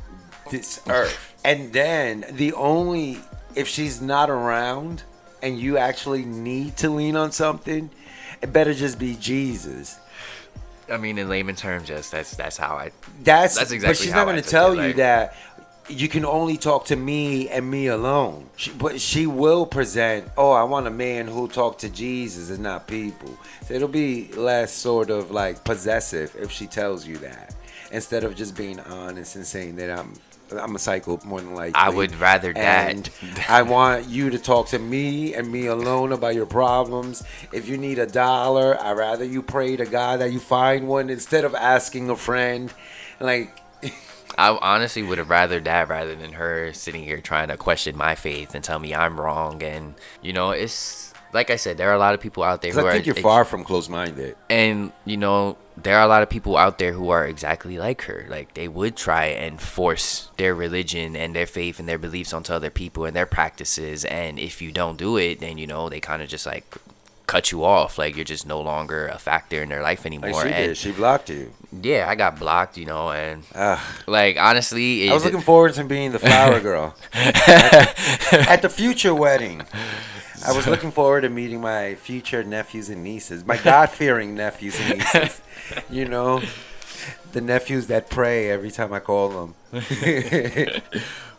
[0.50, 1.34] this earth.
[1.44, 3.20] And then the only
[3.56, 5.04] if she's not around
[5.42, 7.90] and you actually need to lean on something,
[8.42, 10.00] it better just be Jesus.
[10.92, 12.92] I mean, in layman terms, yes, that's that's how I.
[13.24, 15.36] That's, That's but exactly she's how not going to tell it, you like- that
[15.90, 18.50] you can only talk to me and me alone.
[18.56, 22.60] She, but she will present, oh, I want a man who'll talk to Jesus and
[22.60, 23.36] not people.
[23.66, 27.56] So it'll be less sort of like possessive if she tells you that
[27.92, 30.14] instead of just being honest and saying that I'm.
[30.52, 31.76] I'm a psycho more than likely.
[31.76, 33.10] I would rather that.
[33.48, 37.24] I want you to talk to me and me alone about your problems.
[37.52, 41.10] If you need a dollar, I'd rather you pray to God that you find one
[41.10, 42.74] instead of asking a friend.
[43.20, 43.58] Like,
[44.38, 48.16] I honestly would have rather that rather than her sitting here trying to question my
[48.16, 49.62] faith and tell me I'm wrong.
[49.64, 52.72] And you know, it's like I said, there are a lot of people out there
[52.72, 54.36] who I are think you're ex- far from close-minded.
[54.50, 58.02] and you know there are a lot of people out there who are exactly like
[58.04, 62.34] her like they would try and force their religion and their faith and their beliefs
[62.34, 65.88] onto other people and their practices and if you don't do it then you know
[65.90, 66.66] they kind of just like
[67.26, 70.44] cut you off like you're just no longer a factor in their life Like anymore
[70.44, 71.54] she and did, she blocked you.
[71.82, 73.80] yeah i got blocked you know and Ugh.
[74.06, 77.98] like honestly I was looking forward to being the flower girl at,
[78.50, 79.64] at the future wedding.
[80.46, 85.00] I was looking forward to meeting my future nephews and nieces, my God-fearing nephews and
[85.00, 85.42] nieces.
[85.90, 86.42] You know,
[87.32, 89.56] the nephews that pray every time I call them.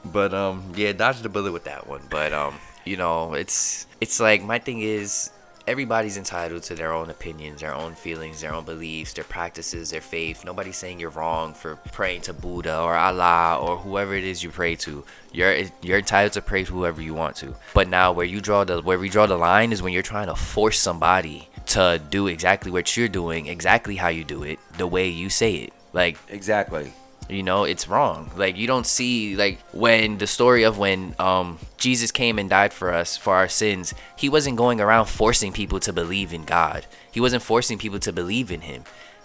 [0.05, 2.03] But um, yeah, dodge the bullet with that one.
[2.11, 5.31] But um, you know, it's it's like my thing is
[5.67, 10.01] everybody's entitled to their own opinions, their own feelings, their own beliefs, their practices, their
[10.01, 10.45] faith.
[10.45, 14.51] Nobody's saying you're wrong for praying to Buddha or Allah or whoever it is you
[14.51, 15.05] pray to.
[15.33, 17.55] You're you're entitled to pray to whoever you want to.
[17.75, 20.29] But now where you draw the where we draw the line is when you're trying
[20.29, 24.87] to force somebody to do exactly what you're doing, exactly how you do it, the
[24.87, 25.73] way you say it.
[25.93, 26.93] Like Exactly.
[27.29, 28.31] You know it's wrong.
[28.37, 32.73] Like you don't see like when the story of when um jesus came and died
[32.73, 36.87] for us for our sins he wasn't going around forcing people to believe in god.
[37.11, 38.85] He wasn't forcing people to believe in him.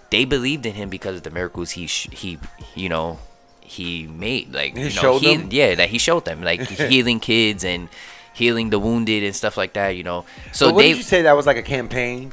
[0.10, 2.40] They believed in him because of the miracles he sh- he
[2.76, 3.20] you know
[3.62, 5.50] he made like He you know, showed he- them?
[5.52, 7.90] yeah that he showed them like healing kids and
[8.34, 10.24] healing the wounded and stuff like that you know.
[10.54, 12.32] So So they you say that was like a campaign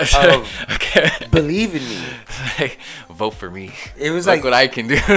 [0.00, 1.98] of okay believe in me?
[2.58, 2.78] like,
[3.10, 4.98] vote for me It was Look like- what i can do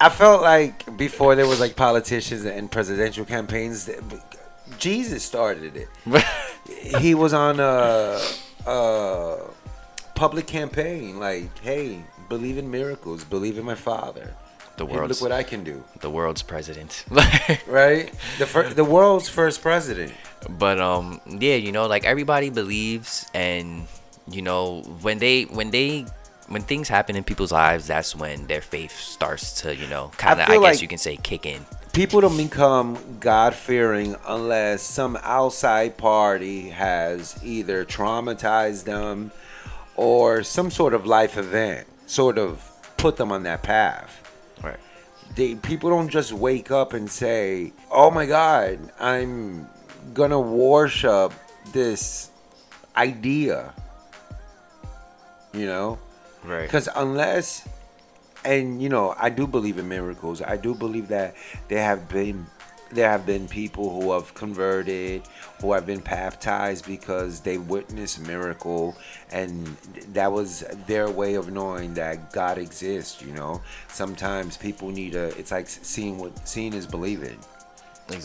[0.00, 3.90] I felt like before there was like politicians and presidential campaigns,
[4.78, 5.88] Jesus started it.
[7.00, 8.20] he was on a
[8.64, 9.36] uh,
[10.14, 14.36] public campaign like, "Hey, believe in miracles, believe in my Father.
[14.78, 17.04] The Hey, look what I can do." the world's president.
[17.66, 18.12] Right?
[18.38, 20.12] The fir- the world's first president.
[20.58, 23.86] but um yeah you know like everybody believes and
[24.30, 26.06] you know when they when they
[26.54, 30.40] when things happen in people's lives that's when their faith starts to you know kind
[30.40, 31.60] of i, feel guess like- you can say kick in
[31.92, 39.32] People don't become God fearing unless some outside party has either traumatized them
[39.96, 42.62] or some sort of life event sort of
[42.98, 44.17] put them on that path.
[45.38, 49.68] They people don't just wake up and say, "Oh my God, I'm
[50.12, 51.32] gonna worship
[51.72, 52.30] this
[52.96, 53.72] idea,"
[55.54, 55.98] you know,
[56.44, 57.66] right because unless,
[58.44, 60.42] and you know, I do believe in miracles.
[60.42, 61.36] I do believe that
[61.68, 62.46] there have been
[62.90, 65.22] there have been people who have converted,
[65.60, 68.96] who have been baptized because they witnessed a miracle,
[69.30, 69.66] and
[70.12, 73.22] that was their way of knowing that God exists.
[73.22, 75.26] You know, sometimes people need a.
[75.38, 77.38] It's like seeing what seeing is believing.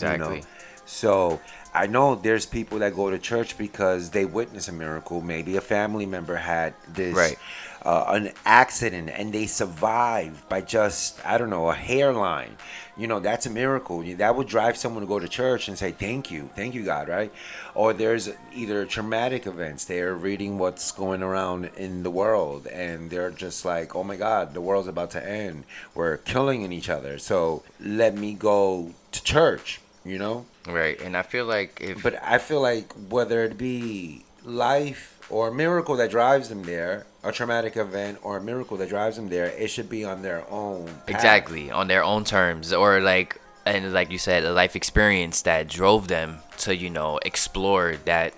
[0.02, 0.38] you know?
[0.38, 0.42] exactly
[0.86, 1.40] So
[1.74, 5.20] I know there's people that go to church because they witness a miracle.
[5.20, 7.38] Maybe a family member had this Right.
[7.84, 12.56] uh, an accident and they survived by just I don't know a hairline.
[12.96, 14.02] You know that's a miracle.
[14.02, 17.08] That would drive someone to go to church and say thank you, thank you God,
[17.08, 17.32] right?
[17.74, 19.84] Or there's either traumatic events.
[19.84, 24.54] They're reading what's going around in the world and they're just like, oh my God,
[24.54, 25.64] the world's about to end.
[25.94, 27.18] We're killing each other.
[27.18, 29.80] So let me go to church.
[30.06, 30.44] You know.
[30.68, 35.48] right and i feel like if But I feel like whether it be life or
[35.48, 39.28] a miracle that drives them there, a traumatic event or a miracle that drives them
[39.28, 40.86] there, it should be on their own.
[40.86, 41.08] path.
[41.08, 45.68] exactly on their own terms or like and like you said a life experience that
[45.68, 48.34] drove them to you know explore that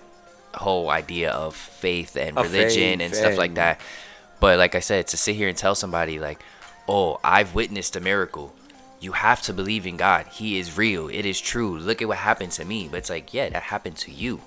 [0.53, 3.79] whole idea of faith and Of religion faith and stuff like that.
[4.39, 6.39] But like i said to sit here and tell somebody like
[6.87, 8.53] oh i've witnessed a miracle
[8.99, 10.25] you have to believe in god.
[10.25, 11.07] He is real.
[11.07, 11.77] It is true.
[11.77, 12.87] Look at what happened to me.
[12.89, 14.41] But it's like yeah that happened to you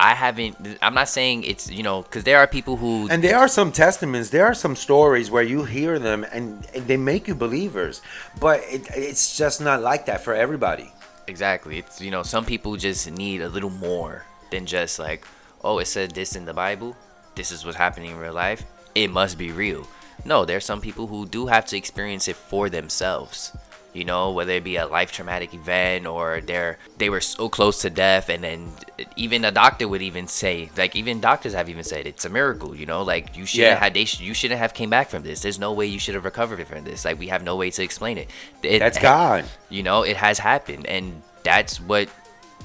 [0.00, 3.38] i haven't i'm not saying it's you know because there are people who And there
[3.38, 7.28] are some testaments, there are some stories where you hear them and, and they make
[7.28, 8.02] you believers,
[8.38, 10.88] but it, it's just not like that for everybody.
[11.26, 11.78] Exactly.
[11.78, 15.26] It's you know, some people just need a little more than just like,
[15.62, 16.96] oh, it said this in the Bible.
[17.34, 18.62] This is what's happening in real life.
[18.94, 19.86] It must be real.
[20.24, 23.56] No, there's some people who do have to experience it for themselves.
[23.92, 27.80] You know, whether it be a life traumatic event or they're they were so close
[27.82, 28.70] to death and then
[29.16, 32.76] even a doctor would even say like even doctors have even said it's a miracle,
[32.76, 33.78] you know, like you shouldn't Yeah.
[33.80, 35.42] have they sh- you shouldn't have came back from this.
[35.42, 37.04] There's no way you should have recovered from this.
[37.04, 38.30] Like we have no way to explain it.
[38.62, 39.44] It- That's God.
[39.70, 42.08] you know it has happened and that's what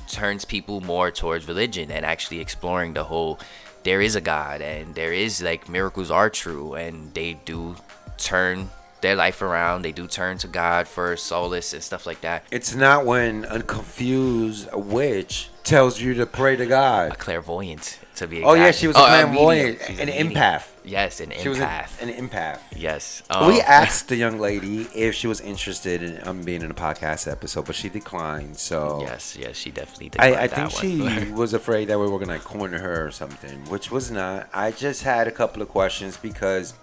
[0.08, 3.40] turns people more towards religion and actually exploring the whole
[3.84, 7.76] there is a god and there is like miracles are true and they do
[8.18, 8.70] turn
[9.06, 12.74] their life around they do turn to god for solace and stuff like that It's
[12.74, 17.12] not when a confused witch tells you to pray to God.
[17.12, 19.80] a clairvoyant to be Oh yeah, she was a Oh, clairvoyant.
[19.88, 20.66] She's an a empath.
[20.84, 22.60] yes an She was a- empath an empath.
[22.76, 26.70] yes we Um, asked the young lady if she was interested in um, being in
[26.72, 28.58] a podcast episode, but she declined.
[28.58, 32.20] So yes yes she definitely did I, I think she was afraid that we were
[32.20, 34.48] gonna corner her or something, which was not.
[34.54, 36.74] I just had a couple of questions because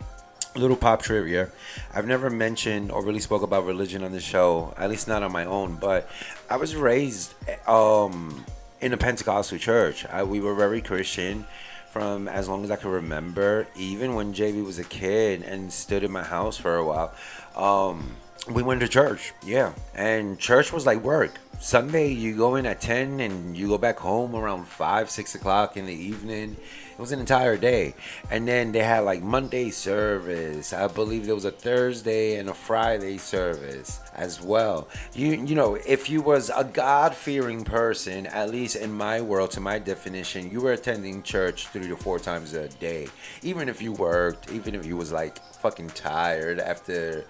[0.54, 1.50] little pop trivia.
[1.94, 5.32] I've never mentioned or really spoke about religion on the show, at least not on
[5.32, 5.76] my own.
[5.76, 6.08] But
[6.50, 7.34] I was raised
[7.68, 8.44] um,
[8.80, 10.06] in a Pentecostal church.
[10.06, 11.46] I, we were very Christian
[11.90, 13.66] from as long as I can remember.
[13.76, 17.12] Even when JB was a kid and stood in my house for a while,
[17.56, 18.16] um,
[18.50, 19.32] we went to church.
[19.44, 21.38] Yeah, and church was like work.
[21.60, 25.76] Sunday, you go in at ten and you go back home around five, six o'clock
[25.76, 26.56] in the evening.
[26.92, 27.94] It was an entire day,
[28.30, 30.72] and then they had like Monday service.
[30.72, 34.88] I believe there was a Thursday and a Friday service as well.
[35.14, 39.52] You you know, if you was a God fearing person, at least in my world,
[39.52, 43.06] to my definition, you were attending church three to four times a day.
[43.42, 47.24] Even if you worked, even if you was like fucking tired after.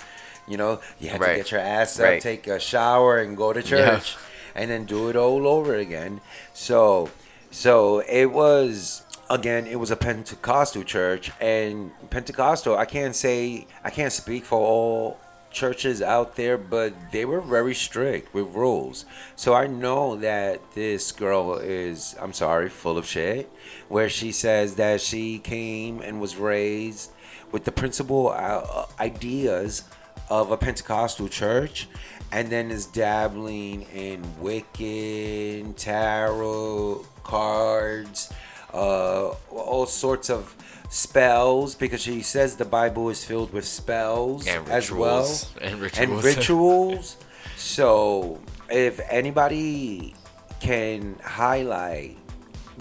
[0.48, 2.20] You know, you had to get your ass up, Right.
[2.20, 4.16] take a shower, and go to church,
[4.54, 6.20] and then do it all over again.
[6.52, 7.10] So,
[7.50, 9.66] so it was again.
[9.66, 12.76] It was a Pentecostal church, and Pentecostal.
[12.76, 15.18] I can't say I can't speak for all
[15.52, 19.04] churches out there, but they were very strict with rules.
[19.36, 23.50] So I know that this girl is, I'm sorry, full of shit,
[23.88, 27.10] where she says that she came and was raised
[27.50, 29.84] with the principal uh, ideas
[30.28, 31.88] of a Pentecostal church
[32.30, 38.32] and then is dabbling in Wiccan, tarot, cards,
[38.72, 40.56] uh, all sorts of
[40.88, 45.54] spells because she says the Bible is filled with spells And as well rituals.
[45.60, 46.24] And and rituals.
[46.24, 47.16] rituals.
[47.56, 50.14] so if anybody
[50.60, 52.16] can highlight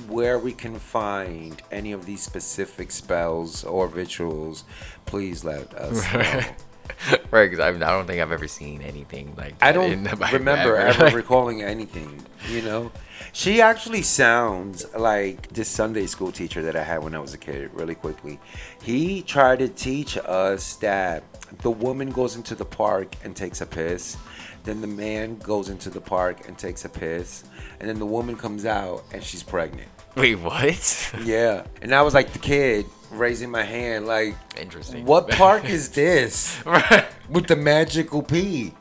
[0.07, 4.63] where we can find any of these specific spells or rituals,
[5.05, 6.41] please let us know.
[7.31, 11.03] right, because I don't think I've ever seen anything like that I don't remember ever.
[11.05, 12.91] ever recalling anything, you know.
[13.33, 17.37] She actually sounds like this Sunday school teacher that I had when I was a
[17.37, 18.39] kid, really quickly.
[18.81, 21.23] He tried to teach us that
[21.59, 24.17] the woman goes into the park and takes a piss,
[24.63, 27.43] then the man goes into the park and takes a piss,
[27.79, 29.89] and then the woman comes out and she's pregnant.
[30.15, 31.13] Wait, what?
[31.23, 31.63] Yeah.
[31.81, 35.05] And I was like the kid raising my hand, like, Interesting.
[35.05, 37.05] what park is this Right.
[37.29, 38.73] with the magical pee?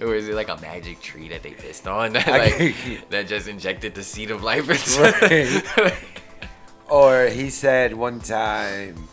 [0.00, 3.46] Or is it like a magic tree that they pissed on that, like, that just
[3.48, 5.00] injected the seed of life into
[5.80, 5.94] Right.
[6.90, 9.08] Or he said one time,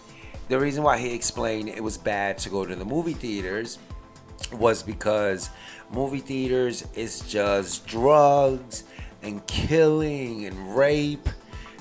[0.50, 3.78] the reason why he explained it was bad to go to the movie theaters
[4.52, 5.50] was because
[5.92, 8.84] movie theaters is just drugs
[9.22, 11.28] and killing and rape.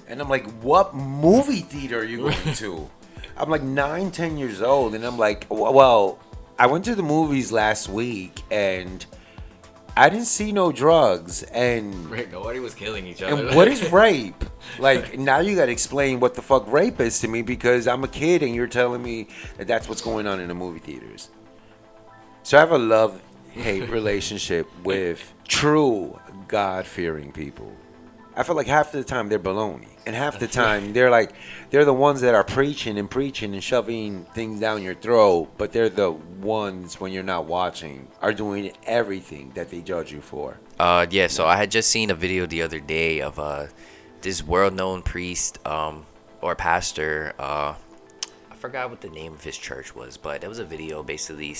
[0.09, 2.89] And I'm like, what movie theater are you going to?
[3.37, 6.19] I'm like nine, ten years old, and I'm like, well,
[6.59, 9.05] I went to the movies last week and
[9.97, 13.47] I didn't see no drugs and Right, nobody was killing each other.
[13.47, 14.45] and what is rape?
[14.81, 18.09] Like now you gotta explain what the fuck rape is to me because I'm a
[18.09, 21.31] kid and you're telling me that that's what's going on in the movie theaters.
[22.43, 23.21] So I have a love
[23.53, 26.19] hate relationship with true
[26.49, 27.73] God fearing people.
[28.37, 31.35] I feel like half the time they're baloney, and half the time they're like
[31.71, 35.73] they're the ones that are preaching and preaching and shoving things down your throat, but
[35.73, 40.57] they're the ones when you're not watching are doing everything that they judge you for.
[40.79, 41.27] Uh, yeah.
[41.27, 43.67] So I had just seen a video the other day of uh,
[44.23, 46.07] this world-known priest um,
[46.41, 47.35] or pastor.
[47.41, 47.75] Uh,
[48.53, 51.03] I forgot what the name of his church was, but it was a video.
[51.03, 51.57] Basically,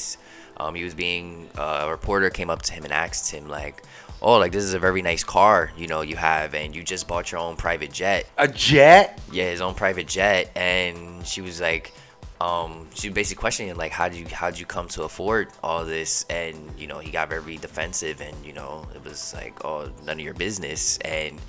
[0.57, 3.83] um, he was being uh, a reporter came up to him and asked him like,
[4.21, 7.09] "Oh, like this is a very nice car, you know, you have, and you just
[7.09, 9.21] bought your own private jet." A jet?
[9.33, 11.93] yeah, his own private jet, and she was like,
[12.41, 15.85] um, she basically questioning like, how did you how did you come to afford all
[15.85, 16.25] this?
[16.31, 20.19] And you know, he got very defensive, and you know, it was like, oh, none
[20.19, 20.99] of your business.
[20.99, 21.41] And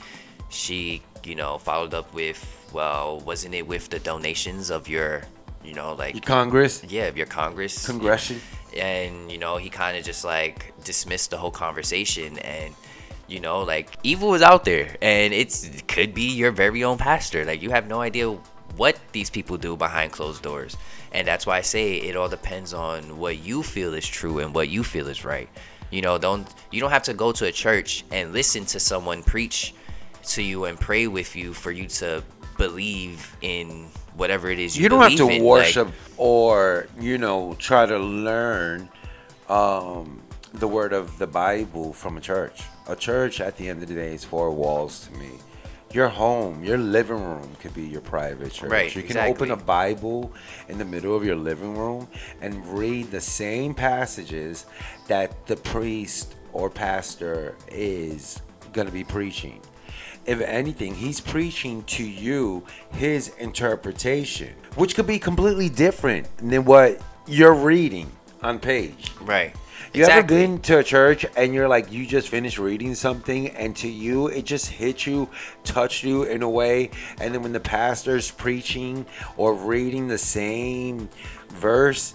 [0.50, 5.22] she, you know, followed up with, well, wasn't it with the donations of your,
[5.64, 6.84] you know, like, Congress?
[6.88, 8.42] yeah, of your Congress, Congression?
[8.78, 12.74] And you know he kind of just like dismissed the whole conversation and
[13.28, 17.46] you know like evil is out there and it could be your very own pastor.
[17.46, 18.32] Like you have no idea
[18.78, 20.78] what these people do behind closed doors.
[21.12, 24.54] And that's why i say it all depends on what you feel is true and
[24.54, 25.50] what you feel is right.
[25.92, 29.24] You know don't you don't have to go to a church and listen to someone
[29.24, 29.74] preach
[30.24, 32.24] to you and pray with you for you to
[32.58, 35.42] believe in whatever it is you, You don't have to in.
[35.42, 38.90] Like, worship or, you know, try to learn
[39.48, 40.22] um,
[40.54, 42.64] the word of the Bible from a church.
[42.88, 45.30] A church, at the end of the day, is four walls to me.
[45.92, 48.70] Your home, your living room could be your private church.
[48.70, 49.32] Right, You can exactly.
[49.32, 50.32] open a Bible
[50.68, 52.08] in the middle of your living room
[52.42, 54.66] and read the same passages
[55.08, 58.42] that the priest or pastor is
[58.72, 59.62] going to be preaching.
[60.30, 67.02] If anything, he's preaching to you his interpretation, which could be completely different than what
[67.26, 68.12] you're reading
[68.44, 69.12] on page.
[69.22, 69.56] right
[69.92, 73.76] You ever been to a church and you're like, you just finished reading something, and
[73.78, 75.28] to you, it just hit you,
[75.64, 81.10] touched you in a way, and then when the pastor's preaching or reading the same
[81.54, 82.14] verse,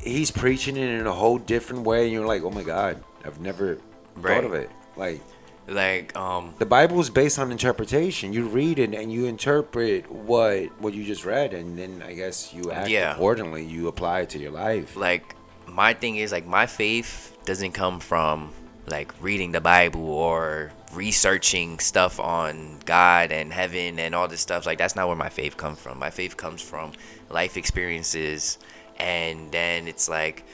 [0.00, 3.40] he's preaching it in a whole different way, and you're like, oh my God, I've
[3.40, 3.78] never
[4.14, 4.36] Right.
[4.36, 4.70] thought of it.
[4.96, 5.20] Like,
[5.68, 8.32] like um the Bible is based on interpretation.
[8.32, 12.52] You read it and you interpret what what you just read, and then I guess
[12.52, 13.12] you act Yeah.
[13.14, 13.64] accordingly.
[13.64, 14.96] You apply it to your life.
[14.96, 18.50] like my thing is like my faith doesn't come from
[18.88, 24.66] like reading the bible or researching stuff on god and heaven and all this stuff
[24.66, 26.90] like that's not where my faith comes from my faith comes from
[27.30, 28.58] life experiences
[28.98, 30.44] and then it's like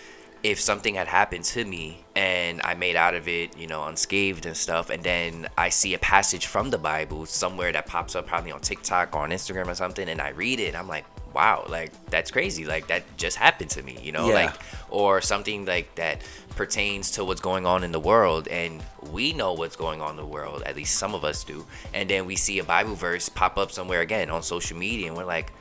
[0.51, 4.47] if something had happened to me and I made out of it, you know, unscathed
[4.47, 8.29] and stuff, and then I see a passage from the Bible somewhere that pops up
[8.29, 11.05] probably on TikTok or on Instagram or something, and I read it, and I'm like,
[11.35, 14.35] wow, like that's crazy, like that just happened to me, you know, Yeah.
[14.35, 14.55] like
[14.89, 16.23] or something like that
[16.55, 18.81] pertains to what's going on in the world, and
[19.11, 22.09] we know what's going on in the world, at least some of us do, and
[22.09, 25.25] then we see a Bible verse pop up somewhere again on social media, and we're
[25.25, 25.53] like,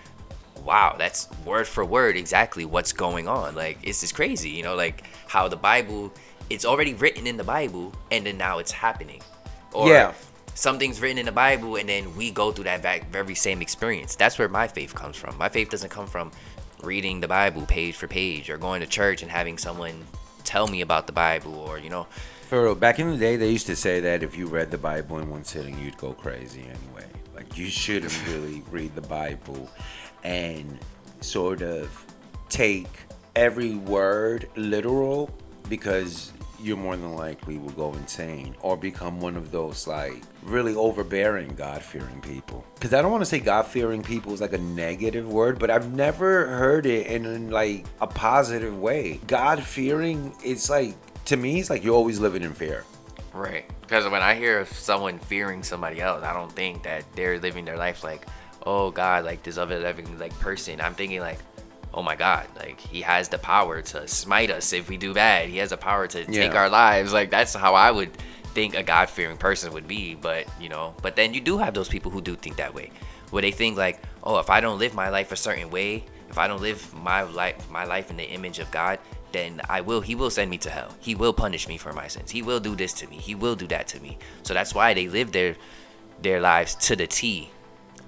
[0.63, 3.55] wow, that's word for word exactly what's going on.
[3.55, 6.13] Like, it's just crazy, you know, like how the Bible,
[6.49, 9.21] it's already written in the Bible, and then now it's happening.
[9.73, 10.13] Or, Yeah.
[10.53, 14.15] something's written in the Bible, and then we go through that back, very same experience.
[14.15, 15.37] That's where my faith comes from.
[15.37, 16.31] My faith doesn't come from
[16.81, 20.05] reading the Bible page for page or going to church and having someone
[20.43, 22.07] tell me about the Bible or you know.
[22.49, 25.17] For back in the day, they used to say that if you read the Bible
[25.17, 27.07] in one sitting, you'd go crazy anyway.
[27.35, 29.69] Like you shouldn't really read the Bible
[30.25, 30.79] and
[31.21, 32.05] sort of
[32.49, 32.87] take
[33.35, 35.29] every word literal
[35.69, 40.73] because you're more than likely will go insane or become one of those like really
[40.73, 42.65] overbearing God fearing people.
[42.73, 45.69] Because I don't want to say God fearing people is like a negative word, but
[45.69, 49.19] I've never heard it in, like a positive way.
[49.27, 50.95] God fearing it's like
[51.25, 52.83] to me, it's like you're always living in fear.
[53.33, 53.65] Right.
[53.81, 57.65] Because when I hear of someone fearing somebody else, I don't think that they're living
[57.65, 58.25] their life like,
[58.65, 60.81] oh God, like this other living like person.
[60.81, 61.39] I'm thinking like,
[61.93, 65.49] oh my God, like he has the power to smite us if we do bad.
[65.49, 66.57] He has the power to take Yeah.
[66.59, 67.13] our lives.
[67.13, 68.11] Like that's how I would
[68.53, 70.15] think a God fearing person would be.
[70.15, 72.91] But you know, but then you do have those people who do think that way,
[73.31, 76.37] where they think like, oh, if I don't live my life a certain way, if
[76.37, 78.99] I don't live my life my life in the image of God,
[79.31, 80.89] then I will he will send me to hell.
[80.99, 82.31] He will punish me for my sins.
[82.31, 83.17] He will do this to me.
[83.17, 84.17] He will do that to me.
[84.43, 85.55] So that's why they live their
[86.21, 87.51] their lives to the T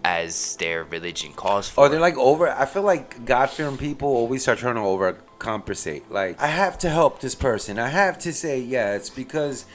[0.04, 1.86] as their religion calls for.
[1.86, 2.50] Or they're like over.
[2.50, 6.04] I feel like God fearing people always start trying to overcompensate.
[6.10, 7.80] Like I have to help this person.
[7.80, 9.66] I have to say yes because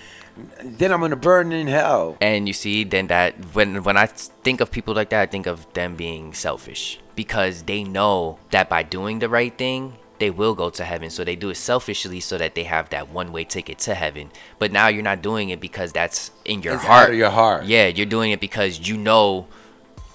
[0.62, 2.16] then I'm gonna burn in hell.
[2.20, 5.46] and you see then that when when I think of people like that, I think
[5.46, 10.54] of them being selfish because they know that by doing the right thing, they will
[10.54, 11.10] go to heaven.
[11.10, 14.30] So they do it selfishly so that they have that one way ticket to heaven.
[14.58, 17.04] But now you're not doing it because that's in your It's heart.
[17.04, 17.64] out of your heart.
[17.64, 19.46] Yeah, you're doing it because you know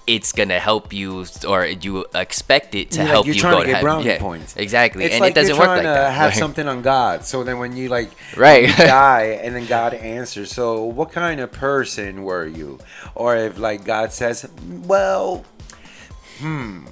[0.08, 3.60] it's gonna help you or you expect it to You're help you're you trying go
[3.60, 3.84] to get heaven.
[3.84, 4.56] brownie yeah, points.
[4.56, 5.04] Exactly.
[5.04, 6.12] It's and like it doesn't you're work trying like to that.
[6.14, 7.24] have something on God.
[7.24, 8.68] So then when you like Right.
[8.68, 10.50] you die and then God answers.
[10.50, 12.78] So what kind of person were you?
[13.14, 15.44] Or if like God says, well,
[16.38, 16.86] hmm.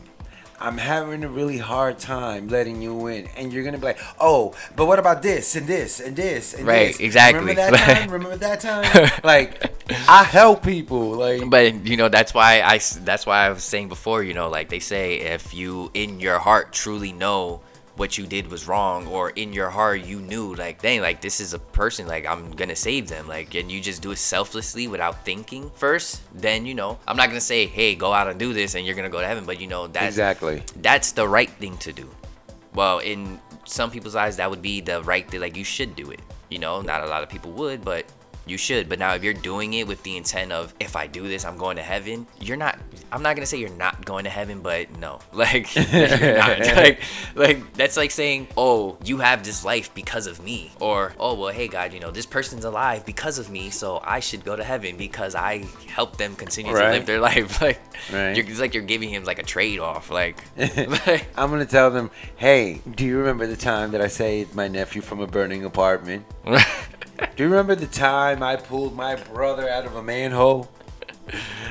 [0.61, 4.55] I'm having a really hard time letting you in, and you're gonna be like, "Oh,
[4.75, 7.01] but what about this and this and this and Right, this?
[7.01, 7.41] exactly.
[7.41, 8.11] Remember that time?
[8.11, 9.11] Remember that time?
[9.23, 9.73] like,
[10.09, 11.11] I help people.
[11.13, 14.49] Like, but you know that's why I that's why I was saying before you know
[14.49, 17.61] like they say if you in your heart truly know
[17.97, 21.41] what you did was wrong or in your heart you knew like dang like this
[21.41, 24.87] is a person like I'm gonna save them like and you just do it selflessly
[24.87, 28.53] without thinking first then you know I'm not gonna say hey go out and do
[28.53, 30.63] this and you're gonna go to heaven but you know that's exactly.
[30.83, 32.09] that's the right thing to do.
[32.75, 35.41] Well, in some people's eyes, that would be the right thing.
[35.41, 36.21] Like you should do it.
[36.51, 38.05] You know, not a lot of people would, but
[38.47, 38.89] you should.
[38.89, 41.57] But now, if you're doing it with the intent of if I do this, I'm
[41.59, 42.27] going to heaven.
[42.41, 42.79] You're not.
[43.13, 46.59] I'm not gonna say you're not going to heaven, but no, like you're not.
[46.77, 47.01] Like,
[47.35, 51.53] like that's like saying, oh, you have this life because of me, or oh, well,
[51.53, 54.65] hey God, you know, this person's alive because of me, so I should go to
[54.65, 57.61] heaven because I helped them continue to live their life.
[57.61, 57.81] Like,
[58.13, 58.37] Right.
[58.37, 60.11] you're, it's like you're giving him like a trade off.
[60.11, 64.55] Like, like I'm gonna tell them, hey, do you remember the time that I saved
[64.55, 66.25] my nephew from a burning apartment?
[67.37, 70.71] Do you remember the time I pulled my brother out of a manhole?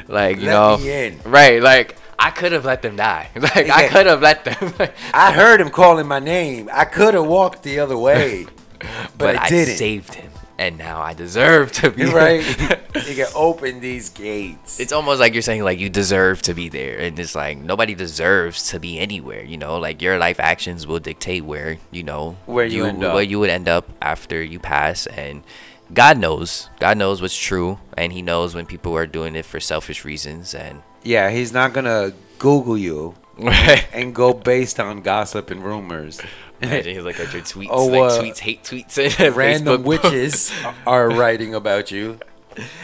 [0.08, 1.20] like you Let know, me in.
[1.26, 1.62] right?
[1.62, 3.30] Like I could have let them die.
[3.36, 4.74] Like I could have let them,
[5.14, 6.70] I heard him calling my name.
[6.74, 8.46] I could have walked the other way,
[8.80, 9.78] but, but, I I, didn't.
[9.78, 12.44] saved him, and now I deserve to be right.
[13.08, 14.80] you can open these gates.
[14.80, 17.94] it's almost like you're saying like you deserve to be there, and it's like nobody
[17.96, 19.44] deserves to be anywhere.
[19.44, 23.14] You know, like your life actions will dictate where you know Where you end up.
[23.14, 25.44] where you would end up after you pass, and
[25.94, 26.70] God knows.
[26.80, 30.54] God knows what's true, and He knows when people are doing it for selfish reasons,
[30.56, 33.86] and yeah, he's not gonna Google you right.
[33.94, 36.20] and go based on gossip and rumors.
[36.62, 39.86] Imagine he's like at your tweets, Oh, like uh, tweets, hate tweets, and Random Facebook
[39.86, 40.52] witches
[40.88, 42.20] are writing about you.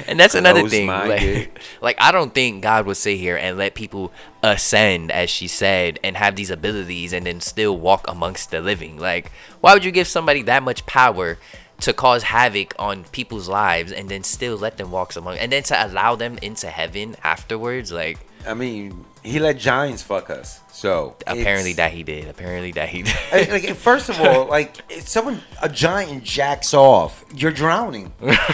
[0.06, 0.88] And that's another thing.
[0.88, 4.12] Like, like I don't think God would sit here and let people
[4.44, 8.98] ascend, as she said, and have these abilities and then still walk amongst the living.
[8.98, 11.38] Like, why would you give somebody that much power
[11.80, 15.64] to cause havoc on people's lives and then still let them walk among and then
[15.64, 17.94] to allow them into heaven afterwards?
[17.94, 20.60] Like, I mean, he let giants fuck us.
[20.72, 22.28] So apparently that he did.
[22.28, 23.16] Apparently that he did.
[23.32, 28.12] I- like first of all, like if someone a giant jacks off, you're drowning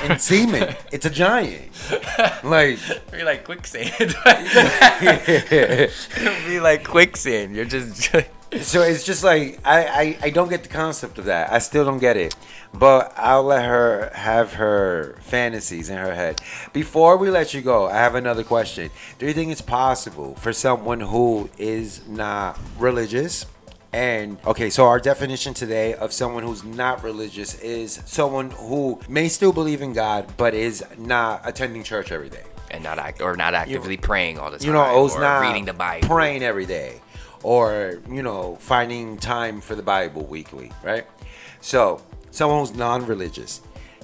[0.10, 0.76] in semen.
[0.92, 1.72] It's a giant.
[2.44, 2.80] Like
[3.12, 4.16] be like quicksand.
[6.48, 7.56] be like quicksand.
[7.56, 8.10] You're just.
[8.62, 11.52] So it's just like I, I I don't get the concept of that.
[11.52, 12.36] I still don't get it.
[12.74, 16.42] But I'll let her have her fantasies in her head.
[16.74, 18.92] Before we let you go, I have another question.
[19.20, 23.46] Do you think it's possible for someone who is not religious
[23.94, 29.30] And okay, so our definition today of someone who's not religious is someone who may
[29.30, 32.44] still believe in God, but is not attending church every day.
[32.70, 34.68] and not act or not actively praying all the time.
[34.68, 37.00] You know, or not reading the Bible, praying every day,
[37.44, 41.06] or you know, finding time for the Bible weekly, right?
[41.62, 43.62] So, someone who's non-religious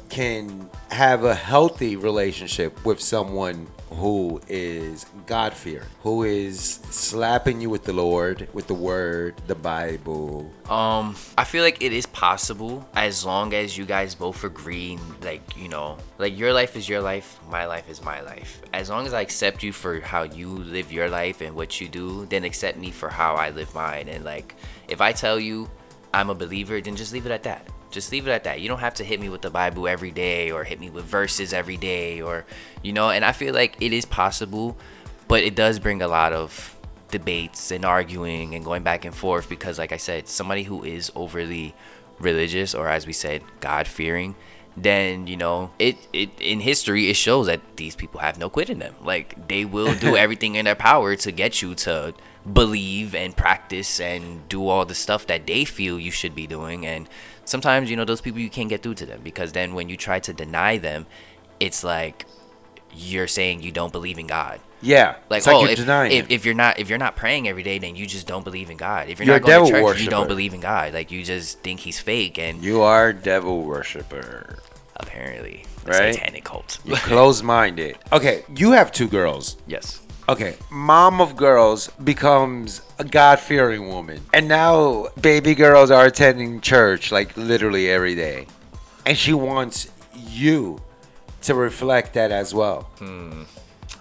[0.09, 7.69] can have a healthy relationship with someone who is God fearing, who is slapping you
[7.69, 10.51] with the Lord, with the Word, the Bible.
[10.69, 15.57] Um, I feel like it is possible as long as you guys both agree, like
[15.57, 18.61] you know, like your life is your life, my life is my life.
[18.73, 21.87] As long as I accept you for how you live your life and what you
[21.87, 24.07] do, then accept me for how I live mine.
[24.09, 24.55] And like,
[24.87, 25.69] if I tell you
[26.13, 27.67] I'm a believer, then just leave it at that.
[27.93, 28.59] Just leave it at that.
[28.59, 31.05] You don't have to hit me with the Bible every day or hit me with
[31.05, 32.43] verses every day or,
[32.81, 33.11] you know.
[33.11, 34.75] And I feel like it is possible,
[35.27, 36.75] but it does bring a lot of
[37.11, 41.11] debates and arguing and going back and forth because like I said, somebody who is
[41.15, 41.75] overly
[42.19, 44.33] religious or as we said, God fearing,
[44.76, 48.69] then you know it, it in history it shows that these people have no quit
[48.69, 48.95] in them.
[49.01, 52.13] Like they will do everything in their power to get you to
[52.51, 56.86] believe and practice and do all the stuff that they feel you should be doing
[56.86, 57.07] and
[57.45, 59.95] sometimes you know those people you can't get through to them because then when you
[59.95, 61.05] try to deny them
[61.61, 62.26] it's like
[62.95, 66.45] you're saying you don't believe in God Yeah, like, like oh, you're if, if, if
[66.45, 69.07] you're not if you're not praying every day, then you just don't believe in God.
[69.09, 70.93] If you're, You're not going to church, you don't believe in God.
[70.93, 74.59] Like you just think he's fake, and you are devil worshiper.
[74.97, 76.13] apparently, a Right?
[76.13, 76.79] satanic cult.
[76.85, 77.97] You're closed-minded.
[78.11, 79.57] Okay, you have two girls.
[79.67, 79.99] yes.
[80.29, 84.21] Okay, mom of girls becomes a God fearing woman.
[84.33, 88.47] And now baby girls are attending church like literally every day.
[89.05, 90.79] And she wants you
[91.43, 92.89] to reflect that as well.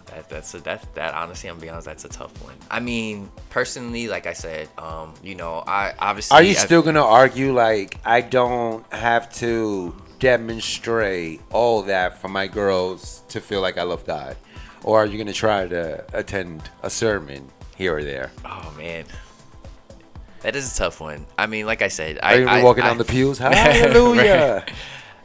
[0.06, 1.14] That, that's a, that's that.
[1.14, 1.86] Honestly, I'm gonna honest.
[1.86, 2.54] That's a tough one.
[2.70, 6.36] I mean, personally, like I said, um, you know, I obviously.
[6.36, 12.28] Are you still going to argue like I don't have to demonstrate all that for
[12.28, 14.36] my girls to feel like I love God?
[14.84, 18.32] Or are you to try to attend a sermon here or there?
[18.44, 19.04] Oh man,
[20.42, 21.24] that is a tough one.
[21.38, 23.38] I mean, like I said, Are I, you I- walking I- down the pews?
[23.38, 24.66] Hallelujah.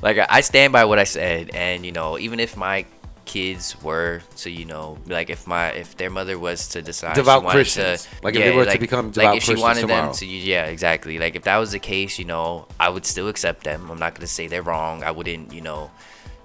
[0.02, 2.86] Like I stand by what I said, and you know, even if my
[3.26, 7.45] kids were to, you know, like if my if their mother was to decide Devout
[7.45, 8.06] Christians.
[8.06, 10.06] to, Like, if they were to become devout like if she Christians wanted tomorrow.
[10.08, 11.20] them to, yeah, exactly.
[11.20, 13.91] Like if that was the case, you know, I would still accept them.
[13.91, 15.04] I'm not gonna say they're wrong.
[15.04, 15.91] I wouldn't, you know,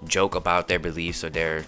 [0.04, 1.64] joke about their beliefs or their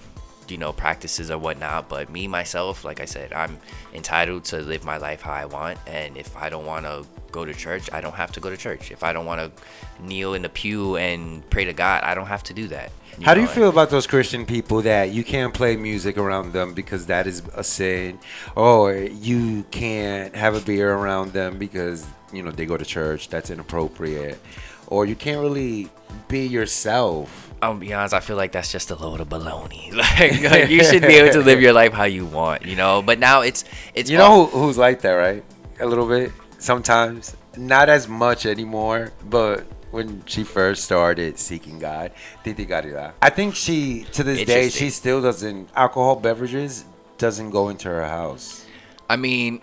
[0.51, 3.59] you know practices or whatnot but me myself like i said i'm
[3.95, 7.45] entitled to live my life how i want and if i don't want to go
[7.45, 10.35] to church i don't have to go to church if i don't want to kneel
[10.35, 12.91] in the pew and pray to god i don't have to do that
[13.23, 16.75] How do you feel about those Christian people that you can't play music around them
[16.75, 18.19] because that is a sin,
[18.57, 23.29] or you can't have a beer around them because you know they go to church?
[23.29, 24.41] That's inappropriate,
[24.87, 25.89] or you can't really
[26.29, 27.53] be yourself.
[27.63, 28.13] I'll be honest.
[28.15, 29.93] I feel like that's just a load of baloney.
[29.95, 33.03] Like, like, you should be able to live your life how you want, you know.
[33.03, 33.65] But now it's
[33.95, 35.45] it's You know who, who's like that, right?
[35.81, 39.67] A little bit sometimes, not as much anymore, but.
[39.95, 42.11] When she first started seeking God,
[42.43, 43.13] Titi Garida.
[43.23, 46.85] I think she, to this day, she still doesn't, alcohol beverages
[47.17, 48.67] doesn't go into her house.
[49.09, 49.63] I mean,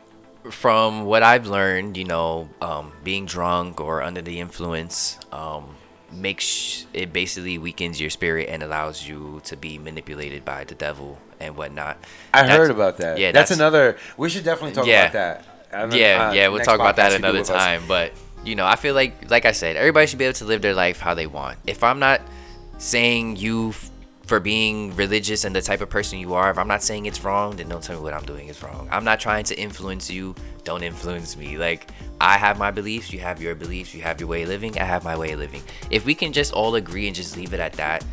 [0.49, 5.75] from what I've learned, you know, um, being drunk or under the influence um,
[6.11, 11.19] makes it basically weakens your spirit and allows you to be manipulated by the devil
[11.39, 11.97] and whatnot.
[12.33, 13.17] I That's- heard about that.
[13.17, 13.97] Yeah, that's, that's, another.
[14.17, 15.09] We should definitely talk Yeah.
[15.09, 15.93] about that.
[15.93, 17.47] Yeah, uh, yeah, we'll talk about that podcast you do another us.
[17.47, 17.83] time.
[17.87, 18.11] But
[18.43, 20.73] you know, I feel like, like I said, everybody should be able to live their
[20.73, 21.59] life how they want.
[21.65, 22.21] If I'm not
[22.77, 23.73] saying you
[24.31, 27.21] for being religious and the type of person you are, if I'm not saying it's
[27.21, 28.87] wrong, then don't tell me what I'm doing is wrong.
[28.89, 30.35] I'm not trying to influence you.
[30.63, 31.57] Don't influence me.
[31.57, 31.89] Like
[32.21, 34.85] I have my beliefs, you have your beliefs, you have your way of living, I
[34.85, 35.61] have my way of living.
[35.89, 38.05] If we can just all agree and just leave it at that,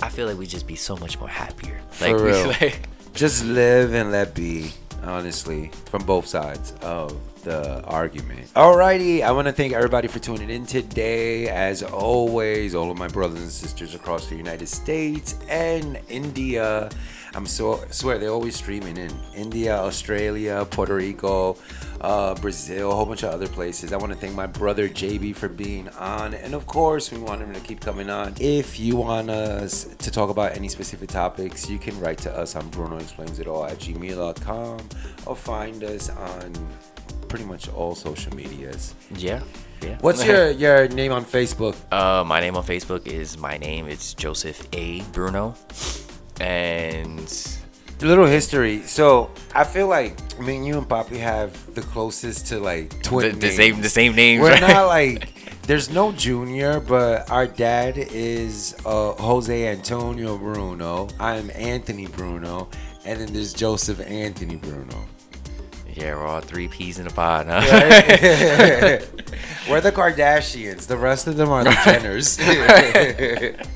[0.00, 1.78] I feel like we'd just be so much more happier.
[1.90, 2.46] For Like we real.
[2.62, 4.72] like, Just live and let be.
[5.06, 8.52] Honestly, from both sides of the argument.
[8.54, 11.48] Alrighty, I want to thank everybody for tuning in today.
[11.48, 16.90] As always, all of my brothers and sisters across the United States and India.
[17.36, 21.58] I'm so swear they're always streaming in India, Australia, Puerto Rico,
[22.00, 23.92] uh, Brazil, a whole bunch of other places.
[23.92, 27.42] I want to thank my brother JB for being on, and of course, we want
[27.42, 28.32] him to keep coming on.
[28.40, 32.56] If you want us to talk about any specific topics, you can write to us
[32.56, 34.88] on Bruno Explains It All at gmail.com
[35.26, 36.54] or find us on
[37.28, 38.94] pretty much all social medias.
[39.14, 39.42] yeah,
[39.82, 39.98] yeah.
[40.00, 41.76] What's your your name on Facebook?
[41.92, 43.88] Uh, my name on Facebook is my name.
[43.88, 45.02] It's Joseph A.
[45.12, 45.54] Bruno,
[46.40, 47.58] and
[48.00, 48.82] A little history.
[48.82, 53.02] So I feel like me and you and Poppy have the closest to like The,
[53.02, 53.56] twin the names.
[53.56, 54.42] same the same names.
[54.42, 54.60] We're right?
[54.60, 55.32] not like
[55.62, 61.08] there's no junior, but our dad is uh, Jose Antonio Bruno.
[61.18, 62.68] I'm Anthony Bruno,
[63.04, 65.06] and then there's Joseph Anthony Bruno.
[65.96, 67.60] Yeah, we're all three peas in a pod, huh?
[69.68, 70.86] We're the Kardashians.
[70.86, 72.38] The rest of them are the Jenners.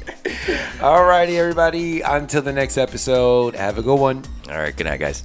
[0.79, 2.03] Alrighty, everybody.
[2.03, 3.57] Until the next episode.
[3.57, 4.25] Have a good one.
[4.49, 5.25] all right, good night, guys.